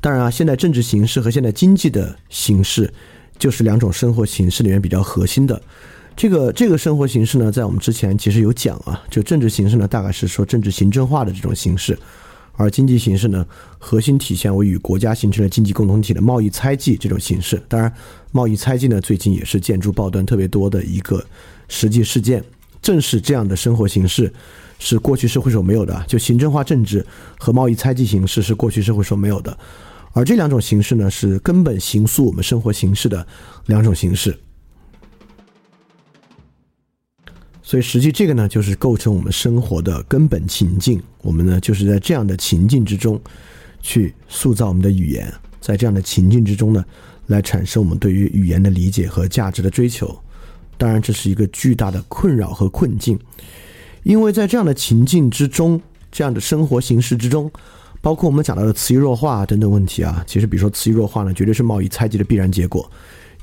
[0.02, 2.92] 当然啊，现代政治形式和现代经济的形式，
[3.38, 5.62] 就是两种生活形式里面比较核心的。
[6.20, 11.98] 这个这个生活形式呢，在我们之前其实有讲啊，就政治形式呢，大概是说政治行政化的这种形式。
[12.58, 13.48] 而经济形式呢，
[13.78, 17.64] 核心体现为与国家形成了经济共同体的贸易猜忌这种形式。
[17.70, 17.90] 当然，
[18.34, 21.24] 贸易猜忌呢，最近也是建筑报端特别多的一个
[21.70, 22.44] 实际事件。
[22.82, 24.30] 正是这样的生活形式，
[24.78, 26.04] 是过去社会所没有的。
[26.06, 27.06] 就行政化政治
[27.38, 29.58] 和贸易猜忌形式是过去社会所没有的。
[30.12, 33.26] 而这两种形式呢，是根本形塑我们生活形式的
[33.68, 34.38] 两种形式。
[37.70, 41.00] 所以，实际这个呢，就是构成我们生活的根本情境。
[41.22, 43.22] 我们呢，就是在这样的情境之中，
[43.80, 46.84] 去塑造我们的语言，在这样的情境之中呢，
[47.28, 50.20] 来产生我们对于语言的理解和价值的追求。
[50.80, 53.20] 当然，这是一个巨大的困扰和困境，
[54.02, 55.80] 因为在这样的情境之中，
[56.12, 57.52] 这样的生活形式之中，
[58.02, 62.92] 包括我们讲到的词义弱化等等问题啊，其实，比如说词义弱化呢，绝对是贸易猜忌的必然结果，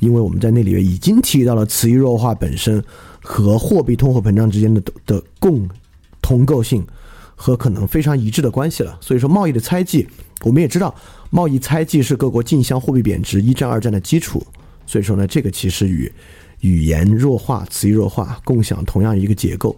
[0.00, 2.82] 因为我们在那里面已经提到了词义弱化本身。
[3.28, 5.68] 和货币通货膨胀之间的的共
[6.22, 6.86] 同构性
[7.34, 8.96] 和可能非常一致的关系了。
[9.00, 10.06] 所以说，贸易的猜忌，
[10.44, 10.94] 我们也知道，
[11.30, 14.40] 贸易猜忌是各国竞相货币贬值、一战、二战的基础。
[14.86, 16.10] 所以说呢，这个其实与
[16.60, 19.76] 语言弱化、词义弱化共享同样一个结构。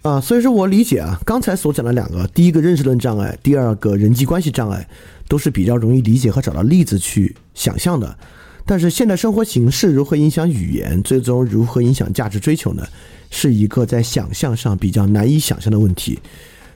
[0.00, 4.88] 啊，所以说我理解啊，刚才所讲的两个，第一个认识论障碍，第二个人际关系障碍，
[5.28, 8.18] 都是比较容易理解和找到例子去想象的。
[8.66, 12.86] 但是现代生活形式如何影响语言，最终如何影响价值追求呢？
[13.30, 16.18] 是一个在想象上比较难以想象的问题。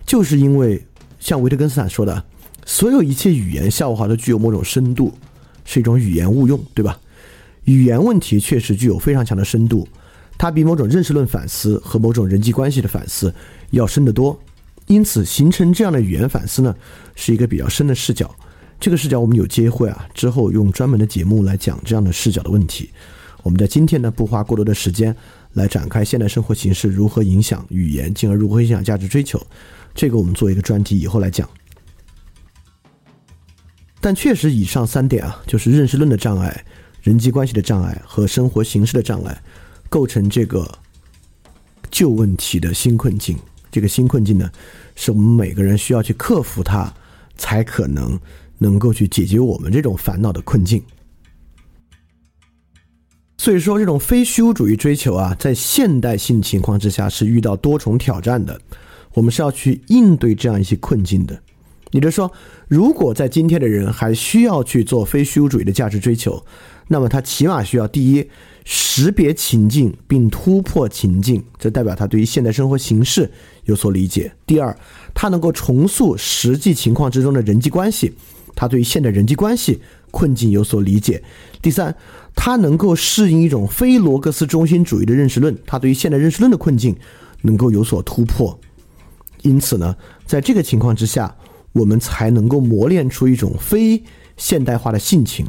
[0.05, 0.85] 就是因为
[1.21, 2.25] 像维特根斯坦说的，
[2.67, 5.13] 所有一切语言笑话都具有某种深度，
[5.65, 6.99] 是一种语言误用，对吧？
[7.65, 9.87] 语言问题确实具有非常强的深度，
[10.37, 13.33] 它比某种认识论反思和某种人际关系的反思
[13.71, 14.39] 要深得多。
[14.87, 16.75] 因此，形成这样的语言反思呢，
[17.15, 18.35] 是一个比较深的视角。
[18.81, 22.91] 这个视角我们有机会啊，之后用专门的节目来讲这样的视角的问题。
[23.43, 25.15] 我们在今天呢，不花过多的时间
[25.55, 29.41] 来展开现代生活形式如何影响语言，进而如何影响价值追求。
[29.95, 31.49] 这个我们做一个专题以后来讲。
[34.01, 36.65] 但确实，以上三点啊，就是认识论的障碍、
[37.03, 39.43] 人际关系的障碍和生活形式的障碍，
[39.89, 40.79] 构成这个
[41.91, 43.37] 旧问题的新困境。
[43.73, 44.51] 这个新困境呢，
[44.95, 46.93] 是我们每个人需要去克服它，
[47.37, 48.19] 才可能。
[48.59, 50.83] 能够去解决我们这种烦恼的困境，
[53.39, 58.61] 所以说这种非虚无主义追求啊，在现代性情况之下是遇到多重挑战的。
[59.15, 61.41] 我们是要去应对这样一些困境的。
[61.91, 62.31] 也就是说，
[62.69, 66.45] 如果在今天的人还需要去做非虚无主义的价值追求，
[66.89, 68.29] 那么他起码需要第一，
[68.65, 73.31] 识别情境并突破情境，这代表他对于现代生活形式
[73.65, 74.77] 有所理解；第二，
[75.15, 78.13] 他能够重塑实际情况之中的人际关系。
[78.55, 79.81] 他对于现代人际关系
[80.11, 81.23] 困境有所理解。
[81.61, 81.95] 第三，
[82.35, 86.97] 他能够适应一种非罗格斯中心主义的认识论，他对于现代认识论的困境
[87.43, 88.59] 能够有所突破。
[89.43, 89.95] 因此呢，
[90.27, 91.35] 在这个情况之下，
[91.73, 94.03] 我们才能够磨练出一种非
[94.37, 95.47] 现代化的性情。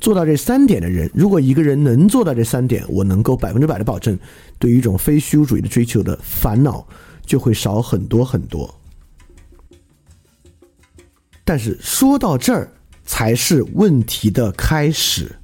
[0.00, 4.18] 做到这三点的人，如果一个人能做到这三点，我能够百分之百的保证，
[4.58, 6.86] 对于一种非虚无主义的追求的烦恼
[7.26, 8.74] 就会少很多很多。
[11.44, 12.72] 但是说到这儿
[13.04, 15.36] 才是问题的开始，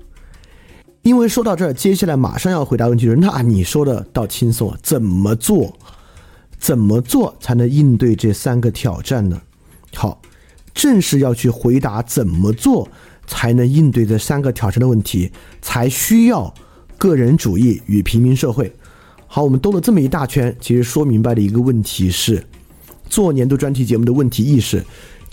[1.02, 4.76] 因为说到这儿，接下来马上要回答问题是：那你说的倒轻松？
[4.82, 5.76] 怎么做？
[6.58, 9.40] 怎么做才能应对这三个挑战呢？
[9.94, 10.20] 好，
[10.74, 12.88] 正是要去回答怎么做。
[13.28, 16.54] 才能应对这三个挑战的问题，才需要
[16.96, 18.72] 个人主义与平民社会。
[19.26, 22.46] 好，我们兜了这么一大圈，其实说明白的一个问题是，
[23.10, 24.80] 做年度专题节目的问题意识，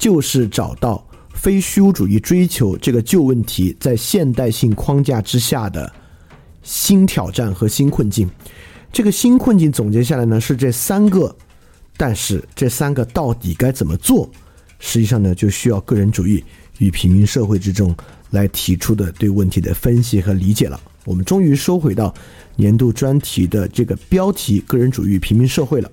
[0.04, 1.01] 就是找到
[1.34, 5.89] 非虚无主义追求这个旧问题在现代性框架之下的
[6.62, 8.30] 新挑战和新困境。
[8.91, 11.34] 这个新困境总结下来呢是这三个，
[11.95, 14.30] 但是这三个到底该怎么做？
[14.78, 16.43] 实际上呢就需要个人主义。
[16.80, 17.95] 与平民社会之中
[18.32, 20.78] 来提出的对问题的分析和理解了。
[21.06, 22.14] 我们终于收回到
[22.58, 25.89] 年度专题的这个标题“个人主义平民社会”了。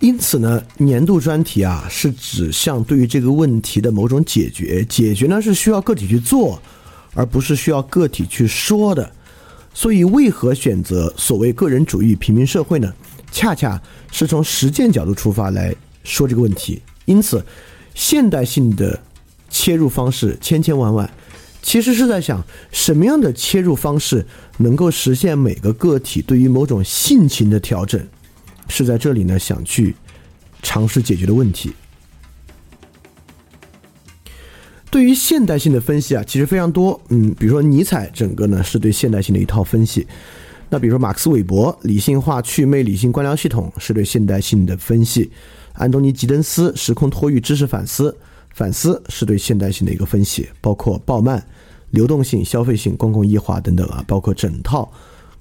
[0.00, 4.84] 因此呢，年度专题啊是指向对于这个问题的某种解决。
[4.86, 6.60] 解决呢是需要个体去做，
[7.14, 9.10] 而不是需要个体去说的。
[9.72, 12.92] 所以，为何选择所谓“个人主义平民社会”呢？
[13.30, 13.80] 恰恰
[14.10, 16.82] 是从实践角度出发来说这个问题。
[17.04, 17.44] 因此。
[17.92, 18.98] 现代性的
[19.50, 21.10] 切入方式千千万万，
[21.60, 24.24] 其实是在想什么样的切入方式
[24.58, 28.00] 能够实现每个个体对于某种性情的调整，
[28.70, 29.94] 是在这里呢想去
[30.62, 31.72] 尝试解决的问题。
[34.90, 37.00] 对于现代性的分析啊，其实非常多。
[37.10, 40.06] 嗯，比如说尼采整个呢是对现代性的一套分析，
[40.68, 45.30] 那比如说马克思韦伯理性化祛魅理性官僚系统是对现代性的分析。
[45.74, 48.16] 安东尼·吉登斯时空托育知识反思，
[48.52, 51.42] 反思是对现代性的一个分析，包括鲍曼
[51.90, 54.92] 流动性、消费性、公共异化等等啊，包括整套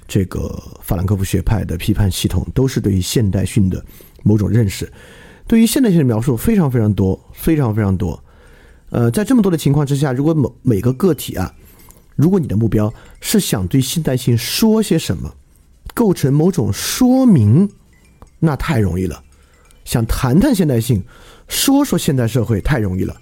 [0.10, 3.82] 这个法兰克福学派的批判系统，都是对于现代性的
[4.24, 4.92] 某种认识。
[5.48, 8.22] 对于现代性的描述非常非常多，非常非常多。
[8.90, 11.54] 呃，在这么多的情况之下，如果每每个个体啊，
[12.16, 12.92] 如果你的目标
[13.22, 15.32] 是想对现代性说些什么，
[15.94, 17.70] 构成某种说明，
[18.40, 19.24] 那太容易了。
[19.86, 21.04] 想谈谈现代性，
[21.48, 23.16] 说说现代社会太容易了。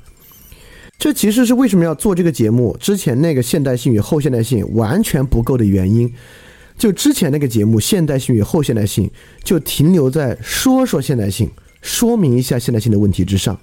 [0.97, 2.75] 这其实是为什么要做这个节目。
[2.79, 6.11] 之前那个现代性与后现代性完全不够的原因。
[6.77, 9.07] 就之前那个节目《现代性与后现代性》，
[9.43, 11.49] 就停留在说说现代性，
[11.81, 13.59] 说明一下现代性的问题之上。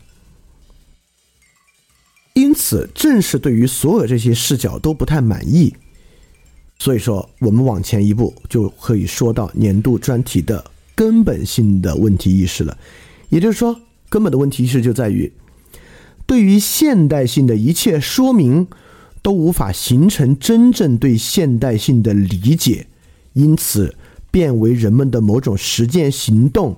[2.34, 5.74] 因此，正是对于所有这些视角都不太满意。
[6.78, 10.72] 所以说，我们往前一步就可以说到年度专题的。
[10.96, 12.78] 根本性的问题意识了，
[13.28, 15.32] 也就是说，根本的问题意识就在于，
[16.24, 18.68] 对于现代性的一切说明，
[19.20, 22.86] 都无法形成真正对现代性的理解，
[23.34, 23.94] 因此
[24.30, 26.76] 变为人们的某种实践行动。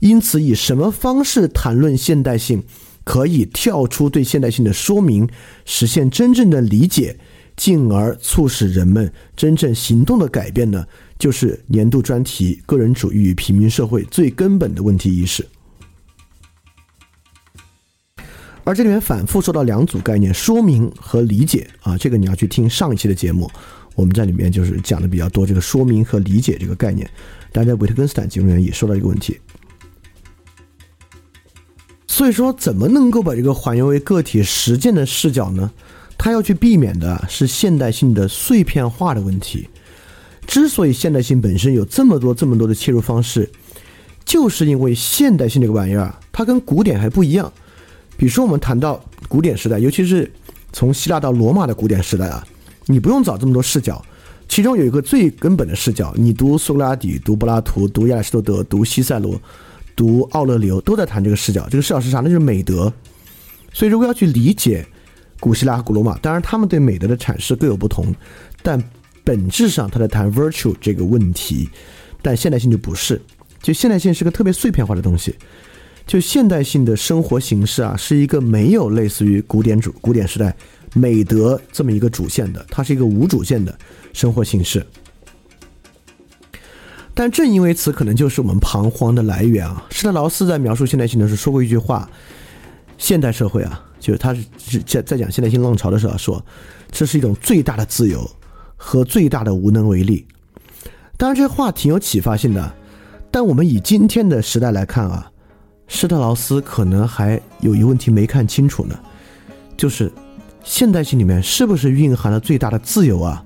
[0.00, 2.62] 因此，以什么方式谈论现代性，
[3.04, 5.28] 可以跳出对现代性的说明，
[5.64, 7.18] 实现真正的理解，
[7.56, 10.86] 进而促使人们真正行动的改变呢？
[11.16, 15.46] 就是年度专题“个人主义与平民社会”最根本的问题意识，
[18.64, 21.96] 而这里面反复说到两组概念：说明和理解啊。
[21.96, 23.48] 这个你要去听上一期的节目，
[23.94, 25.46] 我们在里面就是讲的比较多。
[25.46, 27.08] 这个说明和理解这个概念，
[27.52, 29.38] 大家维特根斯坦节目里面也说到一个问题。
[32.06, 35.70] 所以说，怎么能够把这个还原为个体实践的视角呢？
[36.16, 39.68] 他要去避免的是现代性的碎片化的问题。
[40.46, 43.50] 之所以现代性本身有这么多这么多的切入方式，
[44.24, 47.52] 就是因为现代性这个玩意儿，它跟古典还不一样。
[48.16, 50.30] 比如说，我们谈到古典时代，尤其是
[50.72, 52.46] 从希腊到罗马的古典时代啊，
[52.86, 54.04] 你不用找这么多视角，
[54.48, 59.40] 其中有一个最根本的视角，你读苏格拉底、读柏拉图、读亚里士多德、读西塞罗、
[59.96, 61.68] 读奥勒留，都在谈这个视角。
[61.70, 62.20] 这个视角是啥？
[62.20, 62.92] 那就是美德。
[63.72, 64.86] 所以，如果要去理解
[65.40, 68.14] 古希腊和古罗马，当然他们对美德的阐释各有不同，
[68.62, 68.82] 但。
[69.26, 71.66] 本质上，他在谈 virtue 这个问题，
[72.20, 73.18] 但现代性就不是。
[73.62, 75.34] 就现代性是个特别碎片化的东西。
[76.06, 80.54] 就现代性的生活形式啊，是一个没有类似于古典主古典时代
[80.94, 83.78] 美德这么一个主线的，它是一个无主线的
[84.14, 84.86] 生活形式。
[87.12, 89.86] 但正因为此，可能就是我们彷徨的来源啊。
[89.90, 92.08] 施特劳斯在描述现代性的时候说过一句话：
[92.96, 96.44] 现代社会啊，就是他是在在讲现代性浪潮的时候说，
[96.90, 98.26] 这是一种最大的自由。
[98.76, 100.26] 和最大的无能为力，
[101.16, 102.74] 当然这话挺有启发性的，
[103.30, 105.30] 但我们以今天的时代来看啊，
[105.86, 108.98] 施特劳斯可能还有一个问题没看清楚呢，
[109.74, 110.12] 就是
[110.64, 113.44] 现代性里面是不是蕴含了最大的自由啊？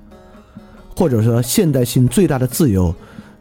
[0.95, 2.95] 或者说，现代性最大的自由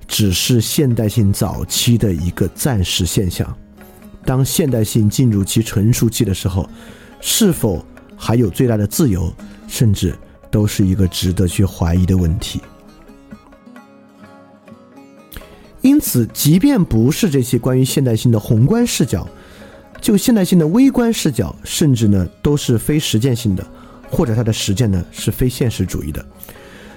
[0.07, 3.57] 只是现代性早期的一个暂时现象？
[4.24, 6.68] 当现代性进入其成熟期的时候，
[7.20, 7.85] 是否
[8.16, 9.33] 还有最大的自由，
[9.66, 10.14] 甚至
[10.51, 12.61] 都是一个值得去怀疑的问题。
[15.81, 19.26] 因此，即便不是这些关于现代性的宏观视角，
[20.01, 23.67] 就现代性的微观视角，甚至呢都是非实践性的，
[24.11, 26.25] 或者它的实践呢是非现实主义的。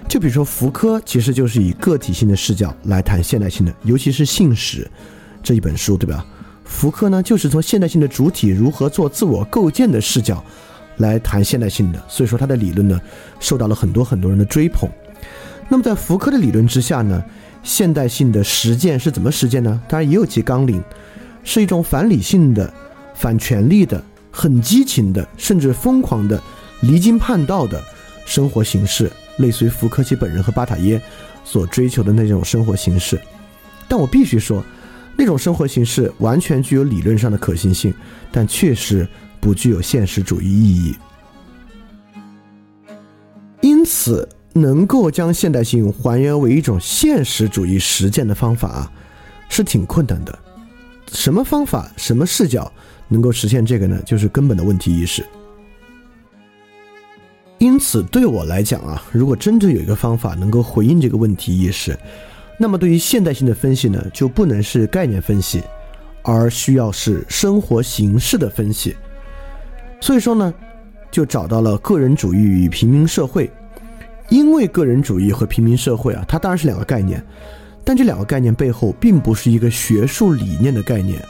[0.08, 4.84] 就比如说福柯，其实就是以个体性的视角来谈现代性的，尤其是《性史》
[5.42, 6.26] 这一本书，对吧？
[6.66, 10.44] 福柯呢，就是从现代性的主体如何做自我构建的视角
[10.98, 13.00] 来谈现代性的，所以说他的理论呢，
[13.40, 14.90] 受到了很多很多人的追捧。
[15.70, 17.24] 那么在福柯的理论之下呢，
[17.64, 19.82] 现代性的实践是怎么实践呢？
[19.88, 20.84] 当然也有其纲领，
[21.44, 22.74] 是一种反理性的、
[23.22, 26.42] 反权力的、很激情的，甚至疯狂的、
[26.82, 27.80] 离经叛道的
[28.26, 31.00] 生活形式，类似于福柯其本人和巴塔耶
[31.46, 33.22] 所追求的那种生活形式。
[33.88, 34.64] 但我必须说。
[35.18, 37.94] 那种生活形式完全具有理论上的可行性，
[38.32, 39.08] 但确实
[39.40, 40.96] 不具有现实主义意义。
[43.60, 48.92] 因此，能够将现代性还原为一种现实主义实践的方法，
[49.48, 50.40] 是挺困难的。
[51.12, 52.72] 什么方法、什么视角
[53.12, 54.02] 能够实现这个呢？
[54.06, 55.24] 就是根本的问题意识。
[57.58, 61.96] 因此，对我来讲啊，如果真正有一个方法能够回应这个问题意识，
[62.58, 65.62] 那么，对于现代性的分析呢，就不能是概念分析，
[66.24, 68.96] 而需要是生活形式的分析。
[70.00, 70.54] 所以说呢，
[71.12, 73.52] 就找到了个人主义与平民社会。
[74.30, 77.22] 因为个人主义和平民社会啊，它当然是两个概念，
[77.84, 81.22] 但这两个概念背后并不是一个学术理念的概念，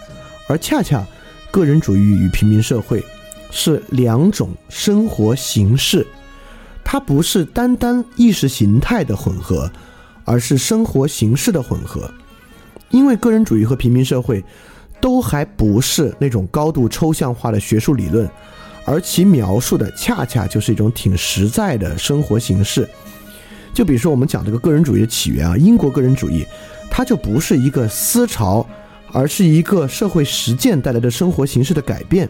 [0.47, 1.03] 而恰恰
[1.51, 3.03] 个人主义与平民社会
[3.51, 6.07] 是两种生活形式，
[6.83, 9.69] 它不是单单意识形态的混合。
[10.23, 12.09] 而是生活形式的混合，
[12.91, 14.41] 因为个人主义和平民社会
[15.01, 18.29] 都还不是那种高度抽象化的学术理论，
[18.85, 22.87] 而其描述的恰恰就是一种挺实在的生活形式。
[23.73, 26.45] 就比如说我们讲这个个人主义的起源啊，英国个人主义，
[26.89, 28.65] 它就不是一个思潮，
[29.13, 32.27] 而是一个社会实践带来的生活形式的改变。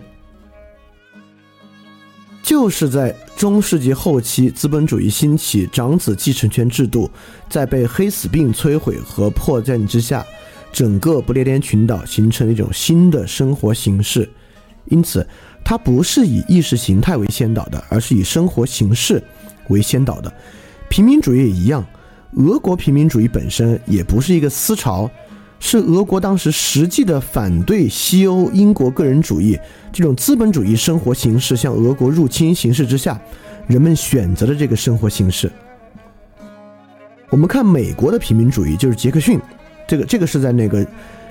[2.44, 7.10] 就是在中世纪后期，资本主义兴起，长子继承权制度
[7.48, 10.26] 在被黑死病摧毁和破绽之下，
[10.72, 14.30] 整个不列颠群岛形成了一种新的生活形式。
[14.86, 15.26] 因此，
[15.64, 19.24] 它不是以意识形态为先导的，而是以生活形式
[19.70, 20.34] 为先导的。
[20.90, 21.86] 平民主义也一样，
[22.36, 25.10] 俄国平民主义本身也不是一个思潮。
[25.64, 29.58] 是俄国当时实际的反对西欧英国个人主义
[29.94, 33.22] 这种资本主义生活形式向俄国入侵形势之下，
[33.68, 35.50] 人们选择的这个生活形式。
[37.30, 39.40] 我们看美国的平民主义，就是杰克逊，
[39.88, 40.86] 这个这个是在那个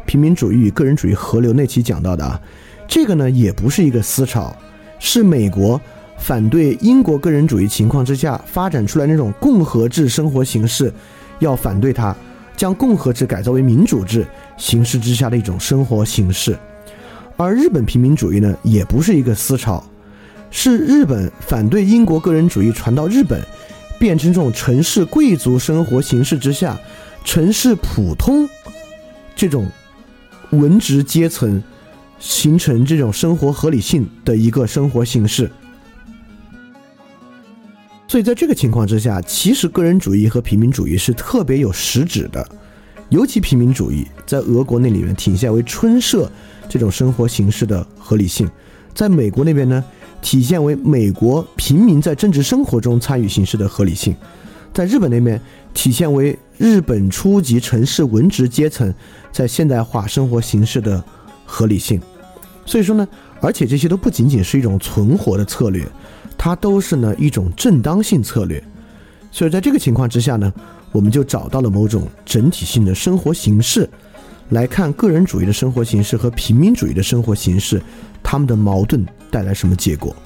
[0.07, 2.41] 平民主义与个人主义河流那期讲到的啊。
[2.87, 4.57] 这个呢也不是一个思潮，
[5.01, 5.79] 是美国
[6.17, 10.93] 反对英国个人主义情况之下发展出来那种共和制生活形式，
[11.41, 12.17] 要反对它。
[12.61, 14.27] 将共和制改造为民主制
[14.59, 16.59] 形式之下的一种生活形式，
[17.39, 19.83] 而日本平民主义呢，也不是一个思潮，
[20.51, 23.41] 是日本反对英国个人主义传到日本，
[23.99, 26.79] 变成这种城市贵族生活形式之下，
[27.25, 28.47] 城市普通
[29.35, 29.67] 这种
[30.51, 31.63] 文职阶层
[32.19, 35.51] 形成这种生活合理性的一个生活形式。
[38.11, 42.45] 所以在这个情况之下，其实个人主义和平民主义是特别有实质的，
[43.09, 46.29] 尤其平民主义在俄国那里面体现为春社
[46.69, 48.51] 这种生活形式的合理性，
[48.93, 49.85] 在美国那边呢，
[50.21, 54.13] 体现为美国平民在政治生活中参与形式的合理性，
[54.75, 55.41] 在日本那边
[55.73, 58.93] 体现为日本初级城市文职阶层
[59.31, 61.01] 在现代化生活形式的
[61.47, 62.03] 合理性。
[62.67, 63.07] 所以说呢，
[63.41, 65.87] 而且这些都不仅仅是一种存活的策略。
[66.43, 68.65] 它都是呢一种正当性策略，
[69.31, 70.51] 所以在这个情况之下呢，
[70.91, 73.87] 我们就找到了某种整体性的生活形式，
[74.49, 77.79] 来看个人主义的生活形式和平民主义的生活形式，
[78.23, 80.17] 他们的矛盾带来什么结果。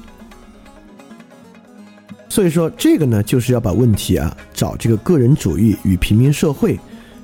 [2.28, 6.78] 所以说这个呢，就是要把问题啊找这个个人主义与平民社会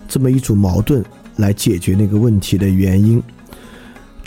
[0.09, 1.05] 这么一组矛盾
[1.37, 3.23] 来解决那个问题的原因。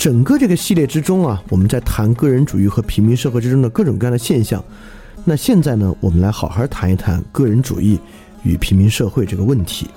[0.04, 4.62] 整个这个系列之中啊，我们在谈个人主义和平民社会之中的各种各样的现象。
[5.24, 7.98] 那现在呢，我们来好好谈一谈个人主义
[8.44, 9.88] 与平民社会这个问题。